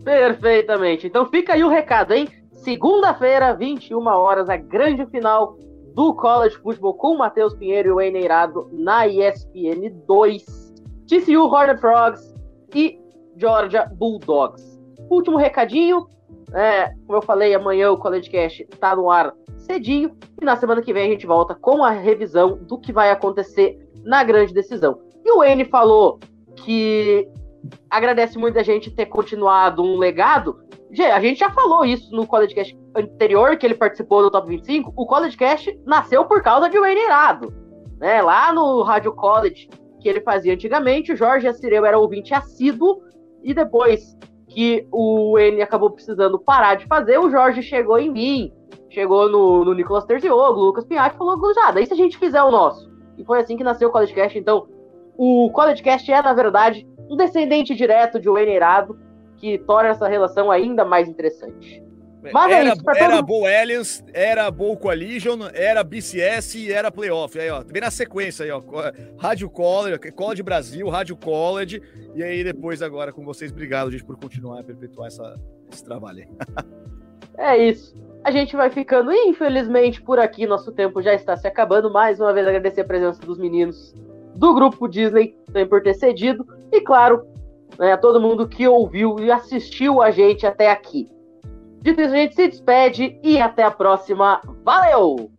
[0.04, 1.06] Perfeitamente.
[1.06, 2.28] Então fica aí o recado, hein?
[2.66, 5.56] Segunda-feira, 21 horas, a grande final
[5.94, 10.74] do College Football com o Matheus Pinheiro e o Eneirado na ESPN 2.
[11.06, 12.34] TCU Hornet Frogs
[12.74, 12.98] e
[13.36, 14.80] Georgia Bulldogs.
[15.08, 16.08] Último recadinho,
[16.52, 20.82] é, como eu falei, amanhã o College Cast está no ar cedinho e na semana
[20.82, 24.98] que vem a gente volta com a revisão do que vai acontecer na grande decisão.
[25.24, 26.18] E o N falou
[26.56, 27.28] que
[27.88, 30.66] agradece muito a gente ter continuado um legado.
[31.04, 34.92] A gente já falou isso no College Cast anterior, que ele participou do Top 25.
[34.96, 37.52] O College Cast nasceu por causa de Wayne Irado.
[37.98, 38.22] Né?
[38.22, 39.68] Lá no Rádio College,
[40.00, 43.02] que ele fazia antigamente, o Jorge Assireu era ouvinte assíduo,
[43.42, 44.16] e depois
[44.48, 48.52] que o Wayne acabou precisando parar de fazer, o Jorge chegou em mim,
[48.88, 52.42] chegou no, no Nicolas Terzioglu, Lucas Pinhatti, e falou, já, daí se a gente fizer
[52.42, 52.90] o nosso.
[53.18, 54.38] E foi assim que nasceu o College Cast.
[54.38, 54.66] Então,
[55.16, 58.98] o College Cast é, na verdade, um descendente direto de Wayne Irado,
[59.36, 61.82] que torna essa relação ainda mais interessante.
[62.32, 63.26] Mas era, é isso, era todo...
[63.26, 67.38] Bowl Alliance, era Bowl Coalition, era BCS e era Playoff.
[67.38, 68.62] Aí, ó, vem na sequência aí, ó.
[69.18, 71.82] Rádio College, College Brasil, Rádio College.
[72.14, 75.38] E aí, depois, agora com vocês, obrigado, gente, por continuar a perpetuar essa,
[75.70, 76.28] esse trabalho aí.
[77.38, 77.94] é isso.
[78.24, 80.46] A gente vai ficando, infelizmente, por aqui.
[80.46, 81.92] Nosso tempo já está se acabando.
[81.92, 83.94] Mais uma vez, agradecer a presença dos meninos
[84.34, 86.44] do grupo Disney também por ter cedido.
[86.72, 87.26] E, claro,
[87.78, 91.08] né, a todo mundo que ouviu e assistiu a gente até aqui.
[91.82, 94.40] Dito isso, a gente se despede e até a próxima.
[94.64, 95.30] Valeu!